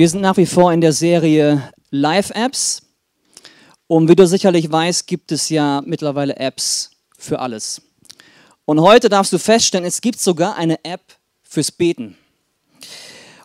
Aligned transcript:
Wir 0.00 0.08
sind 0.08 0.22
nach 0.22 0.38
wie 0.38 0.46
vor 0.46 0.72
in 0.72 0.80
der 0.80 0.94
Serie 0.94 1.62
Live-Apps. 1.90 2.80
Und 3.86 4.08
wie 4.08 4.16
du 4.16 4.26
sicherlich 4.26 4.72
weißt, 4.72 5.06
gibt 5.06 5.30
es 5.30 5.50
ja 5.50 5.82
mittlerweile 5.84 6.36
Apps 6.36 6.92
für 7.18 7.38
alles. 7.38 7.82
Und 8.64 8.80
heute 8.80 9.10
darfst 9.10 9.30
du 9.30 9.38
feststellen, 9.38 9.84
es 9.84 10.00
gibt 10.00 10.18
sogar 10.18 10.56
eine 10.56 10.82
App 10.86 11.02
fürs 11.42 11.70
Beten. 11.70 12.16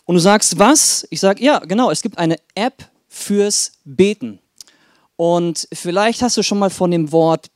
Und 0.05 0.16
du 0.16 0.22
sagst, 0.22 0.58
was? 0.58 1.05
Ich 1.10 1.20
sage, 1.20 1.44
ja, 1.44 1.60
genau, 1.60 1.91
es 1.91 2.02
gibt 2.02 2.18
eine 2.18 2.38
App 2.54 2.90
fürs 3.10 3.74
Beten. 3.84 4.40
Und 5.18 5.68
vielleicht 5.74 6.22
hast 6.22 6.38
du 6.38 6.42
schon 6.42 6.60
mal 6.60 6.70
von 6.70 6.90
dem 6.90 7.12
Wort 7.12 7.48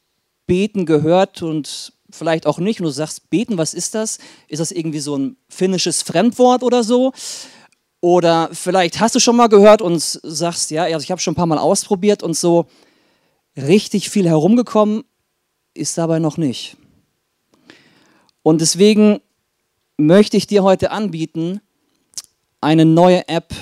Beten 0.45 0.85
gehört 0.85 1.41
und 1.41 1.93
vielleicht 2.09 2.45
auch 2.45 2.59
nicht. 2.59 2.81
Und 2.81 2.87
du 2.87 2.91
sagst, 2.91 3.29
Beten, 3.29 3.57
was 3.57 3.73
ist 3.73 3.95
das? 3.95 4.19
Ist 4.49 4.59
das 4.59 4.73
irgendwie 4.73 4.99
so 4.99 5.15
ein 5.15 5.37
finnisches 5.47 6.01
Fremdwort 6.01 6.63
oder 6.63 6.83
so? 6.83 7.13
Oder 8.01 8.49
vielleicht 8.53 8.99
hast 8.99 9.15
du 9.15 9.19
schon 9.19 9.35
mal 9.35 9.47
gehört 9.47 9.81
und 9.81 9.99
sagst, 9.99 10.71
ja, 10.71 10.83
also 10.83 11.03
ich 11.03 11.11
habe 11.11 11.19
schon 11.19 11.33
ein 11.33 11.35
paar 11.35 11.45
Mal 11.45 11.57
ausprobiert 11.57 12.23
und 12.23 12.35
so 12.35 12.67
richtig 13.57 14.09
viel 14.09 14.27
herumgekommen 14.27 15.03
ist 15.73 15.97
dabei 15.97 16.19
noch 16.19 16.37
nicht. 16.37 16.77
Und 18.41 18.61
deswegen 18.61 19.19
möchte 19.97 20.37
ich 20.37 20.47
dir 20.47 20.63
heute 20.63 20.91
anbieten, 20.91 21.61
eine 22.61 22.85
neue 22.85 23.27
App 23.27 23.53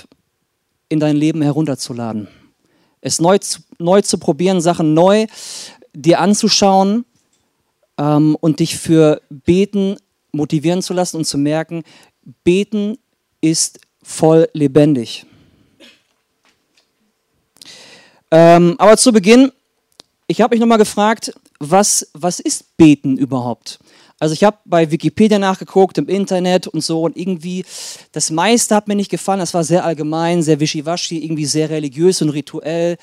in 0.90 1.00
dein 1.00 1.16
Leben 1.16 1.42
herunterzuladen. 1.42 2.28
Es 3.02 3.20
neu 3.20 3.38
zu, 3.38 3.60
neu 3.80 4.02
zu 4.02 4.18
probieren, 4.18 4.62
Sachen 4.62 4.94
neu 4.94 5.28
dir 5.94 6.20
anzuschauen 6.20 7.06
ähm, 7.98 8.36
und 8.40 8.60
dich 8.60 8.78
für 8.78 9.22
Beten 9.30 9.98
motivieren 10.32 10.82
zu 10.82 10.94
lassen 10.94 11.18
und 11.18 11.26
zu 11.26 11.38
merken, 11.38 11.84
Beten 12.44 12.98
ist 13.42 13.80
voll 14.08 14.50
lebendig. 14.54 15.26
Ähm, 18.32 18.76
aber 18.78 18.98
zu 18.98 19.12
Beginn, 19.12 19.52
ich 20.28 20.42
habe 20.42 20.56
mich 20.56 20.62
nochmal 20.62 20.78
gefragt, 20.78 21.34
was, 21.60 22.10
was 22.14 22.40
ist 22.40 22.78
Beten 22.78 23.18
überhaupt? 23.18 23.80
Also 24.20 24.34
ich 24.34 24.44
habe 24.44 24.58
bei 24.66 24.90
Wikipedia 24.90 25.38
nachgeguckt, 25.38 25.98
im 25.98 26.08
Internet 26.08 26.68
und 26.68 26.84
so 26.84 27.04
und 27.04 27.18
irgendwie, 27.18 27.66
das 28.14 28.32
meiste 28.32 28.76
hat 28.76 28.88
mir 28.88 28.96
nicht 28.96 29.12
gefallen, 29.12 29.40
das 29.40 29.54
war 29.54 29.64
sehr 29.64 29.86
allgemein, 29.86 30.42
sehr 30.42 30.60
wischiwaschi, 30.60 31.24
irgendwie 31.24 31.46
sehr 31.46 31.70
religiös 31.70 32.22
und 32.22 32.30
rituell. 32.30 32.98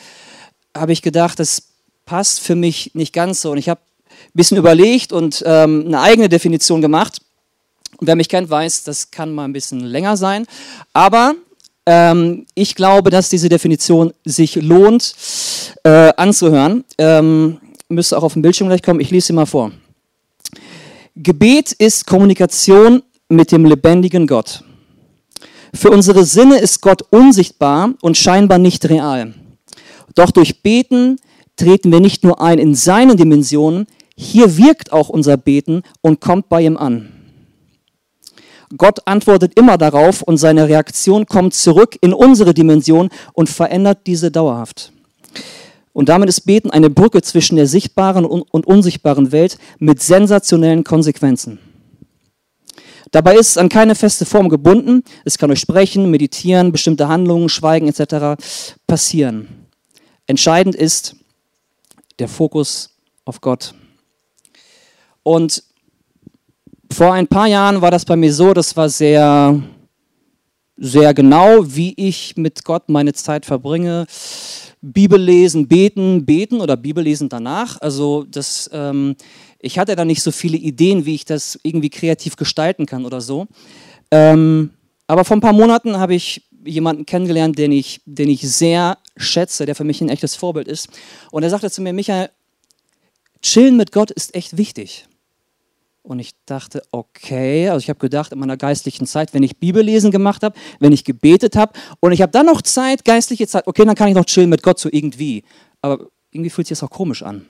Habe 0.76 0.92
ich 0.92 1.02
gedacht, 1.02 1.38
das 1.38 1.68
passt 2.06 2.40
für 2.40 2.56
mich 2.56 2.92
nicht 2.94 3.12
ganz 3.12 3.42
so. 3.42 3.52
Und 3.52 3.58
ich 3.58 3.68
habe 3.68 3.80
ein 4.10 4.32
bisschen 4.34 4.56
überlegt 4.56 5.12
und 5.12 5.42
ähm, 5.46 5.84
eine 5.86 6.00
eigene 6.00 6.28
Definition 6.28 6.80
gemacht. 6.80 7.20
Wer 8.00 8.16
mich 8.16 8.28
kennt, 8.28 8.50
weiß, 8.50 8.84
das 8.84 9.10
kann 9.10 9.34
mal 9.34 9.44
ein 9.44 9.52
bisschen 9.52 9.80
länger 9.80 10.16
sein. 10.16 10.46
Aber 10.92 11.34
ähm, 11.86 12.46
ich 12.54 12.74
glaube, 12.74 13.10
dass 13.10 13.28
diese 13.28 13.48
Definition 13.48 14.12
sich 14.24 14.56
lohnt 14.56 15.14
äh, 15.84 16.12
anzuhören. 16.16 16.84
Ähm, 16.98 17.58
müsste 17.88 18.16
auch 18.18 18.22
auf 18.22 18.32
dem 18.32 18.42
Bildschirm 18.42 18.68
gleich 18.68 18.82
kommen. 18.82 19.00
Ich 19.00 19.10
lese 19.10 19.28
sie 19.28 19.32
mal 19.32 19.46
vor. 19.46 19.72
Gebet 21.16 21.72
ist 21.72 22.06
Kommunikation 22.06 23.02
mit 23.28 23.52
dem 23.52 23.64
lebendigen 23.64 24.26
Gott. 24.26 24.64
Für 25.74 25.90
unsere 25.90 26.24
Sinne 26.24 26.58
ist 26.58 26.80
Gott 26.80 27.02
unsichtbar 27.10 27.94
und 28.00 28.16
scheinbar 28.16 28.58
nicht 28.58 28.88
real. 28.88 29.34
Doch 30.14 30.30
durch 30.30 30.62
Beten 30.62 31.18
treten 31.56 31.90
wir 31.92 32.00
nicht 32.00 32.24
nur 32.24 32.40
ein 32.40 32.58
in 32.58 32.74
seinen 32.74 33.16
Dimensionen, 33.16 33.86
hier 34.16 34.56
wirkt 34.56 34.92
auch 34.92 35.08
unser 35.08 35.36
Beten 35.36 35.82
und 36.00 36.20
kommt 36.20 36.48
bei 36.48 36.62
ihm 36.62 36.76
an. 36.76 37.13
Gott 38.76 39.06
antwortet 39.06 39.58
immer 39.58 39.78
darauf 39.78 40.22
und 40.22 40.36
seine 40.36 40.68
Reaktion 40.68 41.26
kommt 41.26 41.54
zurück 41.54 41.96
in 42.00 42.12
unsere 42.12 42.54
Dimension 42.54 43.10
und 43.32 43.48
verändert 43.48 44.06
diese 44.06 44.30
dauerhaft. 44.30 44.92
Und 45.92 46.08
damit 46.08 46.28
ist 46.28 46.42
Beten 46.42 46.70
eine 46.70 46.90
Brücke 46.90 47.22
zwischen 47.22 47.56
der 47.56 47.66
sichtbaren 47.66 48.24
und 48.24 48.66
unsichtbaren 48.66 49.30
Welt 49.30 49.58
mit 49.78 50.02
sensationellen 50.02 50.82
Konsequenzen. 50.82 51.60
Dabei 53.12 53.36
ist 53.36 53.50
es 53.50 53.58
an 53.58 53.68
keine 53.68 53.94
feste 53.94 54.24
Form 54.24 54.48
gebunden. 54.48 55.04
Es 55.24 55.38
kann 55.38 55.48
durch 55.48 55.60
Sprechen, 55.60 56.10
Meditieren, 56.10 56.72
bestimmte 56.72 57.06
Handlungen, 57.06 57.48
Schweigen 57.48 57.86
etc. 57.86 58.42
passieren. 58.88 59.66
Entscheidend 60.26 60.74
ist 60.74 61.14
der 62.18 62.26
Fokus 62.26 62.90
auf 63.24 63.40
Gott. 63.40 63.74
Und 65.22 65.62
vor 66.94 67.12
ein 67.12 67.26
paar 67.26 67.48
Jahren 67.48 67.82
war 67.82 67.90
das 67.90 68.04
bei 68.04 68.16
mir 68.16 68.32
so, 68.32 68.54
das 68.54 68.76
war 68.76 68.88
sehr, 68.88 69.60
sehr 70.76 71.12
genau, 71.12 71.64
wie 71.66 71.92
ich 71.96 72.36
mit 72.36 72.64
Gott 72.64 72.88
meine 72.88 73.12
Zeit 73.12 73.44
verbringe. 73.44 74.06
Bibel 74.80 75.20
lesen, 75.20 75.66
beten, 75.66 76.24
beten 76.24 76.60
oder 76.60 76.76
Bibel 76.76 77.02
lesen 77.02 77.28
danach. 77.28 77.80
Also 77.80 78.24
das, 78.30 78.70
ähm, 78.72 79.16
ich 79.58 79.78
hatte 79.78 79.96
da 79.96 80.04
nicht 80.04 80.22
so 80.22 80.30
viele 80.30 80.56
Ideen, 80.56 81.04
wie 81.04 81.16
ich 81.16 81.24
das 81.24 81.58
irgendwie 81.62 81.90
kreativ 81.90 82.36
gestalten 82.36 82.86
kann 82.86 83.04
oder 83.04 83.20
so. 83.20 83.46
Ähm, 84.10 84.70
aber 85.06 85.24
vor 85.24 85.36
ein 85.36 85.40
paar 85.40 85.52
Monaten 85.52 85.98
habe 85.98 86.14
ich 86.14 86.46
jemanden 86.64 87.06
kennengelernt, 87.06 87.58
den 87.58 87.72
ich, 87.72 88.02
den 88.04 88.28
ich 88.28 88.42
sehr 88.42 88.98
schätze, 89.16 89.66
der 89.66 89.74
für 89.74 89.84
mich 89.84 90.00
ein 90.00 90.08
echtes 90.08 90.36
Vorbild 90.36 90.68
ist. 90.68 90.88
Und 91.30 91.42
er 91.42 91.50
sagte 91.50 91.70
zu 91.70 91.82
mir, 91.82 91.92
Michael, 91.92 92.30
chillen 93.42 93.76
mit 93.76 93.90
Gott 93.90 94.10
ist 94.10 94.34
echt 94.34 94.56
wichtig. 94.56 95.06
Und 96.06 96.18
ich 96.18 96.32
dachte, 96.44 96.82
okay, 96.92 97.70
also 97.70 97.82
ich 97.82 97.88
habe 97.88 97.98
gedacht 97.98 98.30
in 98.30 98.38
meiner 98.38 98.58
geistlichen 98.58 99.06
Zeit, 99.06 99.32
wenn 99.32 99.42
ich 99.42 99.56
Bibellesen 99.56 100.10
gemacht 100.10 100.42
habe, 100.42 100.54
wenn 100.78 100.92
ich 100.92 101.02
gebetet 101.02 101.56
habe 101.56 101.72
und 102.00 102.12
ich 102.12 102.20
habe 102.20 102.30
dann 102.30 102.44
noch 102.44 102.60
Zeit, 102.60 103.06
geistliche 103.06 103.46
Zeit, 103.46 103.66
okay, 103.66 103.86
dann 103.86 103.94
kann 103.94 104.08
ich 104.08 104.14
noch 104.14 104.26
chillen 104.26 104.50
mit 104.50 104.62
Gott 104.62 104.78
so 104.78 104.90
irgendwie. 104.92 105.44
Aber 105.80 106.08
irgendwie 106.30 106.50
fühlt 106.50 106.66
sich 106.66 106.78
das 106.78 106.86
auch 106.86 106.90
komisch 106.90 107.22
an. 107.22 107.46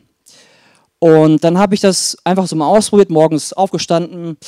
Und 1.01 1.43
dann 1.43 1.59
habe 1.59 1.75
ich 1.75 1.81
das 1.81 2.17
einfach 2.23 2.47
so 2.47 2.55
mal 2.55 2.69
ausprobiert, 2.69 3.11
morgens 3.11 3.53
aufgestanden, 3.53 4.39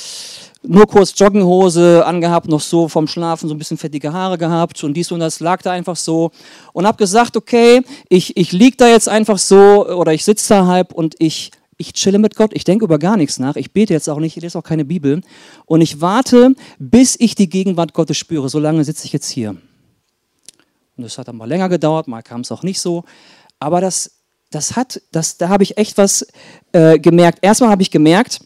nur 0.63 0.87
kurz 0.87 1.13
Jogginghose 1.19 2.05
angehabt, 2.05 2.47
noch 2.47 2.61
so 2.61 2.87
vom 2.87 3.07
Schlafen 3.07 3.49
so 3.49 3.55
ein 3.55 3.57
bisschen 3.57 3.77
fettige 3.77 4.13
Haare 4.13 4.37
gehabt 4.37 4.85
und 4.85 4.93
dies 4.93 5.11
und 5.11 5.19
das 5.19 5.41
lag 5.41 5.61
da 5.61 5.71
einfach 5.71 5.97
so 5.97 6.31
und 6.71 6.87
habe 6.87 6.97
gesagt, 6.97 7.35
okay, 7.35 7.81
ich, 8.07 8.37
ich 8.37 8.53
lieg 8.53 8.77
da 8.77 8.87
jetzt 8.87 9.09
einfach 9.09 9.37
so 9.37 9.85
oder 9.85 10.13
ich 10.13 10.23
sitze 10.23 10.47
da 10.53 10.65
halb 10.65 10.93
und 10.93 11.15
ich 11.19 11.51
ich 11.77 11.93
chille 11.93 12.19
mit 12.19 12.35
Gott, 12.35 12.51
ich 12.53 12.63
denke 12.63 12.85
über 12.85 12.99
gar 12.99 13.17
nichts 13.17 13.39
nach, 13.39 13.55
ich 13.55 13.71
bete 13.71 13.93
jetzt 13.93 14.09
auch 14.09 14.19
nicht, 14.19 14.35
ich 14.35 14.43
lese 14.43 14.57
auch 14.57 14.63
keine 14.63 14.85
Bibel 14.85 15.21
und 15.65 15.81
ich 15.81 16.01
warte, 16.01 16.55
bis 16.79 17.15
ich 17.19 17.35
die 17.35 17.49
Gegenwart 17.49 17.93
Gottes 17.93 18.17
spüre. 18.17 18.49
So 18.49 18.59
lange 18.59 18.83
sitze 18.83 19.05
ich 19.05 19.13
jetzt 19.13 19.29
hier. 19.29 19.51
Und 19.51 21.03
das 21.03 21.17
hat 21.17 21.27
dann 21.27 21.37
mal 21.37 21.47
länger 21.47 21.69
gedauert, 21.69 22.07
mal 22.07 22.23
kam 22.23 22.41
es 22.41 22.51
auch 22.51 22.63
nicht 22.63 22.81
so. 22.81 23.03
Aber 23.59 23.79
das, 23.81 24.11
das 24.49 24.75
hat, 24.75 25.01
das, 25.11 25.37
da 25.37 25.49
habe 25.49 25.63
ich 25.63 25.77
echt 25.77 25.97
was 25.97 26.25
äh, 26.71 26.97
gemerkt. 26.97 27.39
Erstmal 27.43 27.69
habe 27.69 27.83
ich 27.83 27.91
gemerkt, 27.91 28.39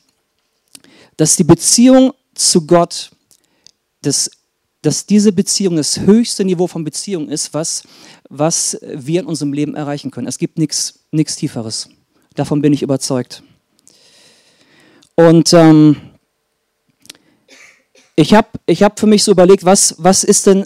dass 1.15 1.37
die 1.37 1.45
Beziehung 1.45 2.13
zu 2.33 2.67
Gott, 2.67 3.11
das, 4.01 4.29
dass 4.81 5.05
diese 5.05 5.31
Beziehung 5.31 5.77
das 5.77 6.01
höchste 6.01 6.43
Niveau 6.43 6.67
von 6.67 6.83
Beziehung 6.83 7.29
ist, 7.29 7.53
was, 7.53 7.83
was 8.29 8.77
wir 8.81 9.21
in 9.21 9.27
unserem 9.27 9.53
Leben 9.53 9.75
erreichen 9.75 10.11
können. 10.11 10.27
Es 10.27 10.37
gibt 10.37 10.57
nichts 10.57 11.35
Tieferes. 11.37 11.89
Davon 12.35 12.61
bin 12.61 12.73
ich 12.73 12.81
überzeugt. 12.81 13.43
Und 15.15 15.53
ähm, 15.53 15.97
ich 18.15 18.33
habe 18.33 18.47
ich 18.65 18.83
hab 18.83 18.99
für 18.99 19.07
mich 19.07 19.23
so 19.23 19.31
überlegt, 19.31 19.65
was, 19.65 19.95
was 19.97 20.23
ist 20.23 20.47
denn, 20.47 20.65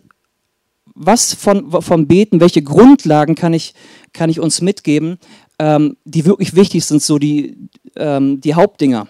was 0.93 1.33
von, 1.33 1.71
vom 1.81 2.07
Beten, 2.07 2.39
welche 2.39 2.61
Grundlagen 2.61 3.35
kann 3.35 3.53
ich, 3.53 3.73
kann 4.13 4.29
ich 4.29 4.39
uns 4.39 4.61
mitgeben, 4.61 5.19
ähm, 5.59 5.97
die 6.05 6.25
wirklich 6.25 6.55
wichtig 6.55 6.85
sind, 6.85 7.01
so 7.01 7.17
die, 7.17 7.57
ähm, 7.95 8.41
die 8.41 8.55
Hauptdinger. 8.55 9.07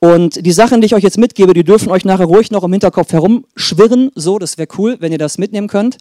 Und 0.00 0.44
die 0.44 0.52
Sachen, 0.52 0.80
die 0.80 0.86
ich 0.86 0.94
euch 0.94 1.02
jetzt 1.02 1.18
mitgebe, 1.18 1.54
die 1.54 1.64
dürfen 1.64 1.90
euch 1.90 2.04
nachher 2.04 2.26
ruhig 2.26 2.50
noch 2.50 2.62
im 2.62 2.72
Hinterkopf 2.72 3.12
herumschwirren. 3.12 4.10
So, 4.14 4.38
das 4.38 4.58
wäre 4.58 4.68
cool, 4.76 4.96
wenn 5.00 5.12
ihr 5.12 5.18
das 5.18 5.38
mitnehmen 5.38 5.68
könnt. 5.68 5.96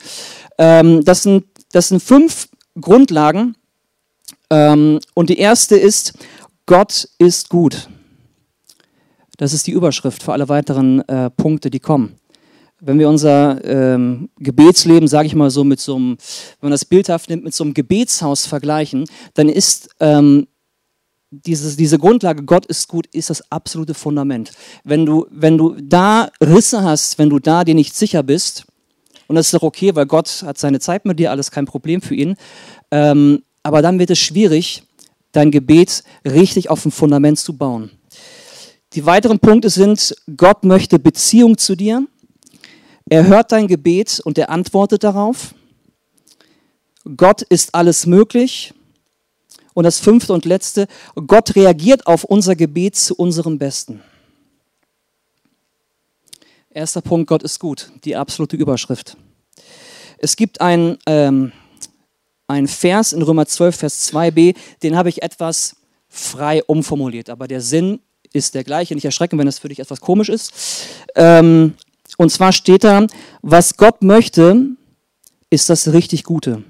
Ähm, 0.58 1.06
das, 1.06 1.24
sind, 1.24 1.46
das 1.72 1.88
sind 1.88 2.04
fünf 2.04 2.50
Grundlagen, 2.80 3.56
und 4.54 5.30
die 5.30 5.38
erste 5.38 5.76
ist, 5.76 6.14
Gott 6.66 7.08
ist 7.18 7.50
gut. 7.50 7.90
Das 9.38 9.54
ist 9.54 9.68
die 9.68 9.72
Überschrift 9.72 10.24
für 10.24 10.34
alle 10.34 10.48
weiteren 10.48 11.02
äh, 11.08 11.30
Punkte, 11.30 11.70
die 11.70 11.80
kommen. 11.80 12.16
Wenn 12.80 13.00
wir 13.00 13.10
unser 13.10 13.64
ähm, 13.64 14.30
Gebetsleben, 14.38 15.08
sage 15.08 15.28
ich 15.28 15.36
mal 15.36 15.50
so, 15.50 15.64
mit 15.64 15.80
so 15.80 15.96
einem, 15.96 16.18
wenn 16.60 16.70
man 16.70 16.72
das 16.72 16.86
bildhaft 16.86 17.30
nimmt, 17.30 17.44
mit 17.44 17.54
so 17.54 17.64
einem 17.64 17.74
Gebetshaus 17.74 18.46
vergleichen, 18.46 19.06
dann 19.34 19.50
ist 19.50 19.90
ähm, 20.00 20.48
dieses, 21.32 21.78
diese 21.78 21.98
Grundlage, 21.98 22.44
Gott 22.44 22.66
ist 22.66 22.88
gut, 22.88 23.08
ist 23.08 23.30
das 23.30 23.52
absolute 23.52 23.94
Fundament. 23.94 24.52
Wenn 24.84 25.06
du, 25.06 25.26
wenn 25.32 25.58
du 25.58 25.76
da 25.82 26.30
Risse 26.42 26.84
hast, 26.84 27.18
wenn 27.18 27.30
du 27.30 27.40
da 27.40 27.64
dir 27.64 27.76
nicht 27.76 27.96
sicher 27.96 28.22
bist, 28.22 28.66
und 29.28 29.36
das 29.36 29.48
ist 29.48 29.54
doch 29.54 29.64
okay, 29.64 29.96
weil 29.96 30.06
Gott 30.06 30.44
hat 30.46 30.58
seine 30.58 30.80
Zeit 30.80 31.06
mit 31.06 31.18
dir, 31.18 31.32
alles 31.32 31.50
kein 31.50 31.66
Problem 31.66 32.02
für 32.02 32.16
ihn, 32.16 32.36
ähm, 32.92 33.42
aber 33.64 33.82
dann 33.82 33.98
wird 34.00 34.12
es 34.12 34.20
schwierig, 34.20 34.84
dein 35.32 35.52
Gebet 35.52 36.04
richtig 36.26 36.70
auf 36.70 36.84
dem 36.84 36.92
Fundament 36.92 37.40
zu 37.40 37.58
bauen. 37.58 37.90
Die 38.94 39.06
weiteren 39.06 39.40
Punkte 39.40 39.70
sind, 39.70 40.16
Gott 40.38 40.64
möchte 40.64 41.00
Beziehung 41.00 41.58
zu 41.58 41.76
dir. 41.76 42.06
er 43.10 43.28
hört 43.28 43.52
dein 43.52 43.68
Gebet 43.68 44.22
und 44.24 44.38
er 44.38 44.50
antwortet 44.50 45.04
darauf. 45.04 45.56
Gott 47.18 47.42
ist 47.42 47.74
alles 47.74 48.06
möglich. 48.06 48.74
Und 49.74 49.86
das 49.86 50.00
fünfte 50.00 50.34
und 50.34 50.46
letzte, 50.46 50.88
Gott 51.16 51.56
reagiert 51.56 52.06
auf 52.06 52.24
unser 52.24 52.56
Gebet 52.56 52.96
zu 52.96 53.16
unserem 53.16 53.58
Besten. 53.58 54.02
Erster 56.70 57.02
Punkt, 57.02 57.28
Gott 57.28 57.44
ist 57.44 57.60
gut, 57.60 57.92
die 58.04 58.16
absolute 58.16 58.56
Überschrift. 58.56 59.18
Es 60.20 60.36
gibt 60.36 60.62
ein, 60.62 60.98
ähm, 61.08 61.52
ein 62.54 62.68
Vers 62.68 63.14
in 63.14 63.22
Römer 63.22 63.46
12, 63.46 63.76
Vers 63.76 64.14
2b, 64.14 64.56
den 64.82 64.96
habe 64.96 65.10
ich 65.10 65.22
etwas 65.22 65.76
frei 66.08 66.64
umformuliert, 66.64 67.30
aber 67.30 67.48
der 67.48 67.62
Sinn 67.62 68.00
ist 68.34 68.56
der 68.56 68.64
gleiche. 68.64 68.96
Nicht 68.96 69.06
erschrecken, 69.06 69.38
wenn 69.38 69.46
das 69.46 69.60
für 69.60 69.70
dich 69.70 69.80
etwas 69.80 70.02
komisch 70.02 70.30
ist. 70.30 70.54
Ähm, 71.16 71.76
und 72.18 72.32
zwar 72.32 72.52
steht 72.52 72.84
da, 72.84 73.08
was 73.42 73.78
Gott 73.78 74.04
möchte, 74.04 74.68
ist 75.50 75.70
das 75.70 75.94
richtig 75.94 76.24
Gute. 76.24 76.64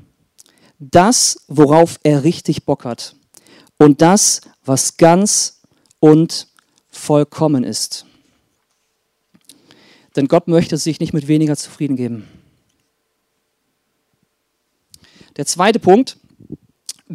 Das, 0.79 1.37
worauf 1.47 1.99
er 2.03 2.23
richtig 2.23 2.65
Bock 2.65 2.85
hat. 2.85 3.15
Und 3.77 4.01
das, 4.01 4.41
was 4.65 4.97
ganz 4.97 5.61
und 5.99 6.47
vollkommen 6.89 7.63
ist. 7.63 8.05
Denn 10.15 10.27
Gott 10.27 10.47
möchte 10.47 10.77
sich 10.77 10.99
nicht 10.99 11.13
mit 11.13 11.27
weniger 11.27 11.57
zufrieden 11.57 11.95
geben. 11.95 12.27
Der 15.35 15.45
zweite 15.47 15.79
Punkt, 15.79 16.17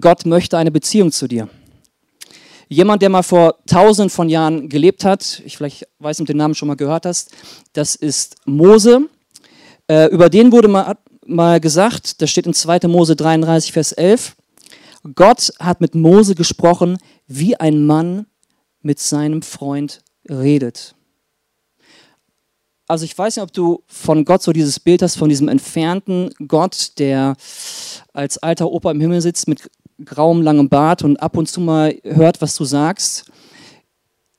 Gott 0.01 0.27
möchte 0.27 0.59
eine 0.59 0.73
Beziehung 0.73 1.13
zu 1.13 1.29
dir. 1.29 1.49
Jemand, 2.69 3.01
der 3.01 3.09
mal 3.09 3.23
vor 3.23 3.59
tausenden 3.67 4.11
von 4.11 4.29
Jahren 4.29 4.69
gelebt 4.69 5.05
hat, 5.05 5.41
ich 5.45 5.57
vielleicht 5.57 5.89
weiß 6.01 6.19
nicht, 6.19 6.23
ob 6.23 6.27
du 6.27 6.33
den 6.33 6.39
Namen 6.39 6.55
schon 6.55 6.69
mal 6.69 6.75
gehört 6.75 7.07
hast, 7.07 7.31
das 7.73 7.95
ist 7.95 8.37
Mose. 8.45 9.09
Äh, 9.87 10.07
über 10.11 10.29
den 10.29 10.53
wurde 10.53 10.69
mal, 10.69 10.99
mal 11.25 11.61
gesagt, 11.61 12.21
das 12.21 12.31
steht 12.31 12.47
in 12.47 12.55
2. 12.55 12.89
Mose 12.89 13.17
33, 13.17 13.73
Vers 13.73 13.93
11, 13.93 14.37
Gott 15.15 15.53
hat 15.61 15.81
mit 15.81 15.95
Mose 15.95 16.35
gesprochen, 16.35 16.99
wie 17.27 17.57
ein 17.57 17.87
Mann 17.87 18.27
mit 18.83 18.99
seinem 18.99 19.43
Freund 19.43 20.01
redet. 20.29 20.95
Also 22.89 23.05
ich 23.05 23.17
weiß 23.17 23.37
nicht, 23.37 23.43
ob 23.43 23.53
du 23.53 23.83
von 23.87 24.25
Gott 24.25 24.43
so 24.43 24.53
dieses 24.53 24.81
Bild 24.81 25.03
hast, 25.03 25.17
von 25.17 25.29
diesem 25.29 25.49
entfernten 25.49 26.31
Gott, 26.49 26.93
der 26.99 27.37
als 28.15 28.39
alter 28.39 28.71
Opa 28.71 28.91
im 28.91 29.01
Himmel 29.01 29.21
sitzt 29.21 29.47
mit 29.47 29.71
grauem, 30.03 30.41
langem 30.41 30.71
Bart 30.71 31.03
und 31.03 31.19
ab 31.19 31.37
und 31.37 31.49
zu 31.49 31.61
mal 31.61 31.95
hört, 32.03 32.41
was 32.41 32.55
du 32.55 32.65
sagst. 32.65 33.31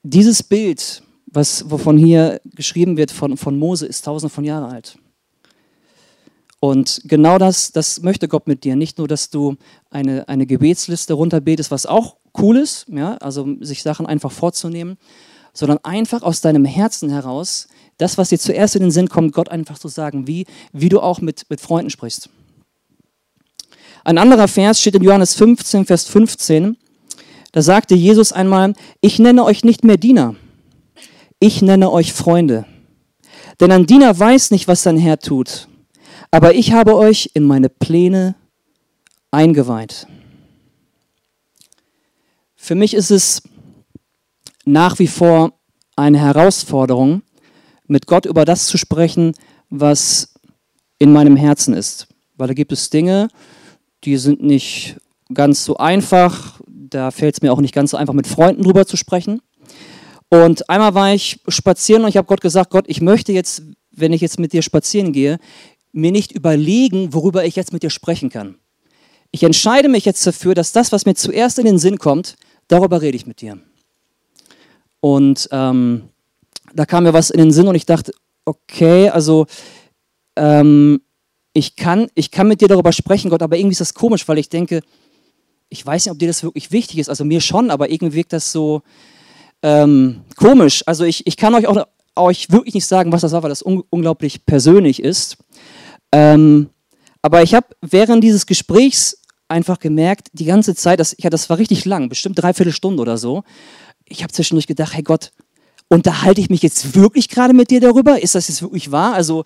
Dieses 0.02 0.42
Bild, 0.42 1.04
was, 1.28 1.70
wovon 1.70 1.98
hier 1.98 2.42
geschrieben 2.56 2.98
wird 2.98 3.12
von, 3.12 3.38
von 3.38 3.60
Mose, 3.60 3.86
ist 3.86 4.06
tausende 4.06 4.34
von 4.34 4.44
Jahren 4.44 4.72
alt. 4.72 4.98
Und 6.60 7.02
genau 7.06 7.38
das, 7.38 7.72
das 7.72 8.02
möchte 8.02 8.28
Gott 8.28 8.48
mit 8.48 8.64
dir. 8.64 8.76
Nicht 8.76 8.98
nur, 8.98 9.08
dass 9.08 9.30
du 9.30 9.58
eine, 9.92 10.28
eine 10.28 10.48
Gebetsliste 10.48 11.14
runterbetest, 11.14 11.70
was 11.70 11.86
auch 11.86 12.18
cool 12.38 12.58
ist, 12.58 12.88
ja, 12.90 13.16
also 13.18 13.48
sich 13.62 13.84
Sachen 13.84 14.08
einfach 14.08 14.32
vorzunehmen, 14.32 14.98
sondern 15.54 15.78
einfach 15.84 16.24
aus 16.24 16.42
deinem 16.42 16.66
Herzen 16.66 17.10
heraus 17.10 17.68
das, 18.00 18.18
was 18.18 18.30
dir 18.30 18.40
zuerst 18.40 18.76
in 18.76 18.82
den 18.82 18.92
Sinn 18.92 19.10
kommt, 19.10 19.34
Gott 19.34 19.50
einfach 19.50 19.78
zu 19.78 19.90
sagen, 19.90 20.26
wie, 20.26 20.48
wie 20.72 20.90
du 20.90 21.02
auch 21.02 21.22
mit, 21.22 21.46
mit 21.50 21.62
Freunden 21.62 21.92
sprichst. 21.92 22.30
Ein 24.06 24.18
anderer 24.18 24.48
Vers 24.48 24.80
steht 24.80 24.96
in 24.96 25.04
Johannes 25.04 25.36
15, 25.36 25.86
Vers 25.86 26.06
15. 26.06 26.78
Da 27.52 27.62
sagte 27.62 27.96
Jesus 27.96 28.32
einmal, 28.32 28.74
ich 29.02 29.20
nenne 29.20 29.44
euch 29.44 29.64
nicht 29.64 29.84
mehr 29.84 29.98
Diener, 29.98 30.36
ich 31.40 31.62
nenne 31.62 31.92
euch 31.92 32.14
Freunde. 32.14 32.66
Denn 33.60 33.72
ein 33.72 33.86
Diener 33.86 34.18
weiß 34.18 34.52
nicht, 34.52 34.70
was 34.70 34.84
sein 34.84 34.98
Herr 34.98 35.20
tut, 35.20 35.68
aber 36.32 36.56
ich 36.56 36.72
habe 36.72 36.96
euch 36.96 37.32
in 37.34 37.44
meine 37.44 37.68
Pläne 37.68 38.36
eingeweiht. 39.32 40.08
Für 42.56 42.76
mich 42.76 42.94
ist 42.94 43.12
es 43.12 43.42
nach 44.64 45.00
wie 45.00 45.08
vor 45.08 45.52
eine 45.98 46.20
Herausforderung, 46.20 47.24
mit 47.90 48.08
Gott 48.08 48.26
über 48.26 48.46
das 48.46 48.68
zu 48.68 48.78
sprechen, 48.78 49.34
was 49.70 50.34
in 51.00 51.12
meinem 51.12 51.36
Herzen 51.36 51.74
ist. 51.74 52.08
Weil 52.38 52.48
da 52.48 52.54
gibt 52.54 52.72
es 52.72 52.90
Dinge, 52.90 53.28
die 54.04 54.18
sind 54.18 54.42
nicht 54.42 54.98
ganz 55.34 55.66
so 55.66 55.78
einfach. 55.78 56.62
Da 56.68 57.12
fällt 57.12 57.36
es 57.36 57.42
mir 57.42 57.52
auch 57.52 57.62
nicht 57.62 57.74
ganz 57.74 57.92
so 57.92 57.98
einfach, 57.98 58.14
mit 58.14 58.28
Freunden 58.28 58.64
drüber 58.64 58.86
zu 58.86 58.96
sprechen. 58.96 59.42
Und 60.30 60.70
einmal 60.70 60.94
war 60.94 61.14
ich 61.14 61.42
spazieren 61.48 62.04
und 62.04 62.10
ich 62.10 62.18
habe 62.18 62.28
Gott 62.28 62.42
gesagt, 62.42 62.70
Gott, 62.70 62.86
ich 62.88 63.02
möchte 63.02 63.32
jetzt, 63.32 63.64
wenn 63.92 64.14
ich 64.14 64.22
jetzt 64.22 64.40
mit 64.40 64.54
dir 64.54 64.62
spazieren 64.62 65.12
gehe, 65.12 65.40
mir 65.92 66.12
nicht 66.12 66.32
überlegen, 66.32 67.14
worüber 67.14 67.46
ich 67.46 67.56
jetzt 67.56 67.74
mit 67.74 67.82
dir 67.82 67.90
sprechen 67.90 68.30
kann. 68.30 68.56
Ich 69.32 69.44
entscheide 69.44 69.90
mich 69.90 70.06
jetzt 70.06 70.26
dafür, 70.26 70.54
dass 70.54 70.72
das, 70.72 70.92
was 70.92 71.06
mir 71.06 71.16
zuerst 71.16 71.58
in 71.58 71.66
den 71.66 71.80
Sinn 71.80 71.98
kommt, 71.98 72.36
darüber 72.68 73.02
rede 73.02 73.18
ich 73.18 73.26
mit 73.26 73.42
dir. 73.42 73.60
Und 75.02 75.50
ähm, 75.52 76.10
da 76.74 76.86
kam 76.86 77.04
mir 77.04 77.14
was 77.14 77.30
in 77.30 77.40
den 77.40 77.52
Sinn 77.52 77.68
und 77.68 77.76
ich 77.76 77.86
dachte, 77.86 78.12
okay, 78.46 79.10
also 79.10 79.46
ähm, 80.36 81.02
ich, 81.54 81.76
kann, 81.76 82.08
ich 82.16 82.32
kann 82.32 82.48
mit 82.48 82.62
dir 82.62 82.68
darüber 82.68 82.92
sprechen, 82.92 83.30
Gott, 83.30 83.42
aber 83.42 83.58
irgendwie 83.58 83.74
ist 83.74 83.82
das 83.82 83.94
komisch, 83.94 84.28
weil 84.28 84.38
ich 84.38 84.50
denke, 84.50 84.82
ich 85.70 85.86
weiß 85.86 86.06
nicht, 86.06 86.12
ob 86.12 86.20
dir 86.20 86.28
das 86.28 86.44
wirklich 86.44 86.72
wichtig 86.72 87.00
ist. 87.00 87.10
Also 87.10 87.26
mir 87.26 87.42
schon, 87.42 87.70
aber 87.70 87.92
irgendwie 87.92 88.16
wirkt 88.16 88.34
das 88.34 88.52
so 88.52 88.82
ähm, 89.62 90.22
komisch. 90.36 90.84
Also 90.86 91.04
ich, 91.04 91.28
ich 91.28 91.38
kann 91.38 91.54
euch 91.54 91.68
auch 91.68 91.86
euch 92.16 92.52
wirklich 92.52 92.74
nicht 92.74 92.86
sagen, 92.86 93.12
was 93.12 93.22
das 93.22 93.32
war, 93.32 93.44
weil 93.44 93.50
das 93.50 93.66
un 93.66 93.84
unglaublich 93.90 94.46
persönlich 94.46 95.02
ist. 95.02 95.38
Ähm, 96.12 96.70
aber 97.22 97.44
ich 97.44 97.54
habe 97.54 97.68
während 97.82 98.24
dieses 98.24 98.46
Gesprächs 98.46 99.22
einfach 99.48 99.80
gemerkt, 99.80 100.28
die 100.34 100.46
ganze 100.46 100.76
Zeit, 100.76 101.00
das, 101.00 101.16
ja, 101.20 101.30
das 101.30 101.50
war 101.50 101.58
richtig 101.58 101.86
lang, 101.86 102.10
bestimmt 102.10 102.42
dreiviertel 102.42 102.74
Stunde 102.74 103.02
oder 103.02 103.18
so. 103.18 103.44
Ich 104.06 104.24
habe 104.24 104.34
zwischendurch 104.34 104.68
gedacht, 104.68 104.94
hey 104.94 105.04
Gott, 105.04 105.32
unterhalte 105.90 106.40
ich 106.40 106.50
mich 106.50 106.62
jetzt 106.62 106.96
wirklich 106.96 107.28
gerade 107.28 107.54
mit 107.54 107.72
dir 107.72 107.82
darüber? 107.82 108.22
Ist 108.22 108.36
das 108.36 108.48
jetzt 108.48 108.62
wirklich 108.62 108.92
wahr? 108.92 109.14
Also 109.16 109.44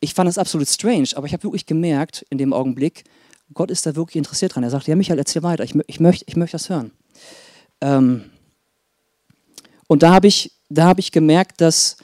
ich 0.00 0.14
fand 0.14 0.28
das 0.28 0.38
absolut 0.38 0.68
strange, 0.68 1.08
aber 1.14 1.26
ich 1.26 1.32
habe 1.32 1.42
wirklich 1.42 1.66
gemerkt 1.66 2.24
in 2.30 2.38
dem 2.38 2.52
Augenblick, 2.52 3.04
Gott 3.52 3.70
ist 3.70 3.84
da 3.84 3.94
wirklich 3.94 4.16
interessiert 4.16 4.54
dran. 4.54 4.64
Er 4.64 4.70
sagt, 4.70 4.86
ja 4.86 4.96
Michael, 4.96 5.18
erzähl 5.18 5.42
weiter, 5.42 5.64
ich, 5.64 5.74
ich 5.86 6.00
möchte 6.00 6.24
ich 6.26 6.36
möcht 6.36 6.54
das 6.54 6.70
hören. 6.70 6.92
Ähm, 7.80 8.30
und 9.86 10.02
da 10.02 10.12
habe 10.12 10.26
ich, 10.26 10.52
hab 10.76 10.98
ich 10.98 11.12
gemerkt, 11.12 11.60
dass, 11.60 11.96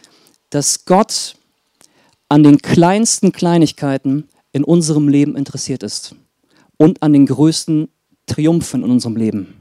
dass 0.50 0.85
Gott 0.85 1.37
an 2.28 2.42
den 2.42 2.59
kleinsten 2.59 3.33
Kleinigkeiten 3.33 4.28
in 4.52 4.64
unserem 4.64 5.09
Leben 5.09 5.37
interessiert 5.37 5.83
ist 5.83 6.14
und 6.76 7.02
an 7.02 7.12
den 7.12 7.26
größten 7.26 7.88
Triumphen 8.26 8.85
in 8.85 8.90
unserem 8.90 9.16
Leben. 9.16 9.54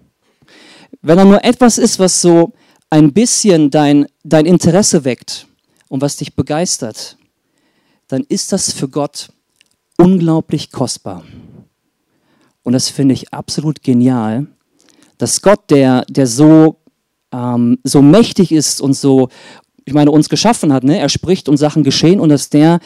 Wenn 1.01 1.17
da 1.17 1.25
nur 1.25 1.43
etwas 1.43 1.77
ist, 1.77 1.99
was 1.99 2.21
so 2.21 2.53
ein 2.89 3.13
bisschen 3.13 3.69
dein, 3.69 4.07
dein 4.23 4.45
Interesse 4.45 5.05
weckt 5.05 5.47
und 5.87 6.01
was 6.01 6.17
dich 6.17 6.35
begeistert, 6.35 7.17
dann 8.07 8.23
ist 8.27 8.51
das 8.51 8.71
für 8.73 8.89
Gott 8.89 9.31
unglaublich 9.97 10.71
kostbar. 10.71 11.23
Und 12.63 12.73
das 12.73 12.89
finde 12.89 13.13
ich 13.13 13.33
absolut 13.33 13.83
genial, 13.83 14.47
dass 15.17 15.41
Gott, 15.41 15.69
der, 15.69 16.05
der 16.09 16.27
so, 16.27 16.77
ähm, 17.31 17.79
so 17.83 18.01
mächtig 18.01 18.51
ist 18.51 18.81
und 18.81 18.93
so, 18.93 19.29
ich 19.85 19.93
meine, 19.93 20.11
uns 20.11 20.29
geschaffen 20.29 20.71
hat, 20.73 20.83
ne? 20.83 20.99
er 20.99 21.09
spricht 21.09 21.49
und 21.49 21.57
Sachen 21.57 21.83
geschehen 21.83 22.19
und 22.19 22.29
dass 22.29 22.49
der 22.49 22.79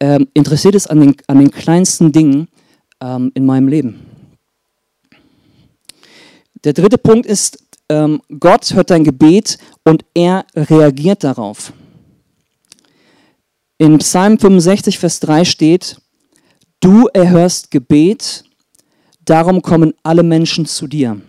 ähm, 0.00 0.28
interessiert 0.34 0.74
ist 0.74 0.88
an 0.88 1.00
den, 1.00 1.16
an 1.26 1.38
den 1.38 1.50
kleinsten 1.50 2.12
Dingen 2.12 2.48
ähm, 3.00 3.32
in 3.34 3.46
meinem 3.46 3.68
Leben. 3.68 4.00
Der 6.64 6.72
dritte 6.72 6.98
Punkt 6.98 7.26
ist, 7.26 7.64
ähm, 7.88 8.22
Gott 8.38 8.74
hört 8.74 8.90
dein 8.90 9.04
Gebet 9.04 9.58
und 9.84 10.04
er 10.14 10.44
reagiert 10.54 11.24
darauf. 11.24 11.72
In 13.78 13.98
Psalm 13.98 14.38
65, 14.38 14.98
Vers 14.98 15.20
3 15.20 15.44
steht, 15.44 16.00
du 16.80 17.06
erhörst 17.08 17.70
Gebet, 17.70 18.44
darum 19.24 19.62
kommen 19.62 19.94
alle 20.02 20.22
Menschen 20.22 20.66
zu 20.66 20.86
dir. 20.86 21.20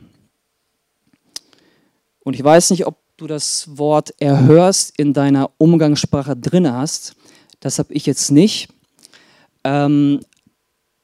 Und 2.22 2.34
ich 2.34 2.44
weiß 2.44 2.72
nicht, 2.72 2.86
ob 2.86 2.98
du 3.18 3.28
das 3.28 3.78
Wort 3.78 4.14
erhörst 4.20 4.98
in 4.98 5.14
deiner 5.14 5.52
Umgangssprache 5.58 6.36
drin 6.36 6.72
hast. 6.72 7.16
Das 7.60 7.80
habe 7.80 7.94
ich 7.94 8.06
jetzt 8.06 8.32
nicht. 8.32 8.70
Ähm, 9.64 10.22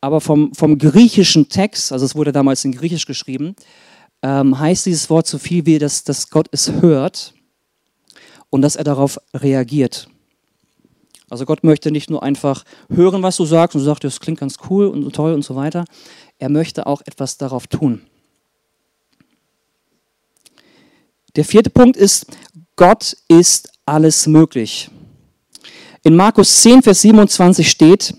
aber 0.01 0.21
vom, 0.21 0.53
vom 0.53 0.77
griechischen 0.77 1.49
Text, 1.49 1.91
also 1.91 2.05
es 2.05 2.15
wurde 2.15 2.31
damals 2.31 2.63
in 2.63 2.71
Griechisch 2.71 3.05
geschrieben, 3.05 3.55
ähm, 4.25 4.57
heißt 4.57 4.87
dieses 4.87 5.11
Wort 5.11 5.27
so 5.27 5.37
viel 5.37 5.67
wie, 5.67 5.77
dass, 5.77 6.03
dass 6.03 6.31
Gott 6.31 6.47
es 6.51 6.71
hört 6.81 7.35
und 8.49 8.63
dass 8.63 8.75
er 8.75 8.83
darauf 8.83 9.19
reagiert. 9.35 10.09
Also 11.29 11.45
Gott 11.45 11.63
möchte 11.63 11.91
nicht 11.91 12.09
nur 12.09 12.23
einfach 12.23 12.63
hören, 12.89 13.21
was 13.21 13.37
du 13.37 13.45
sagst 13.45 13.75
und 13.75 13.83
sagt, 13.83 14.03
das 14.03 14.19
klingt 14.19 14.39
ganz 14.39 14.57
cool 14.67 14.87
und 14.87 15.13
toll 15.13 15.33
und 15.33 15.43
so 15.43 15.55
weiter. 15.55 15.85
Er 16.39 16.49
möchte 16.49 16.87
auch 16.87 17.03
etwas 17.05 17.37
darauf 17.37 17.67
tun. 17.67 18.01
Der 21.35 21.45
vierte 21.45 21.69
Punkt 21.69 21.95
ist, 21.95 22.25
Gott 22.75 23.15
ist 23.27 23.71
alles 23.85 24.25
möglich. 24.25 24.89
In 26.03 26.15
Markus 26.15 26.61
10, 26.61 26.81
Vers 26.81 27.01
27 27.01 27.69
steht, 27.69 28.15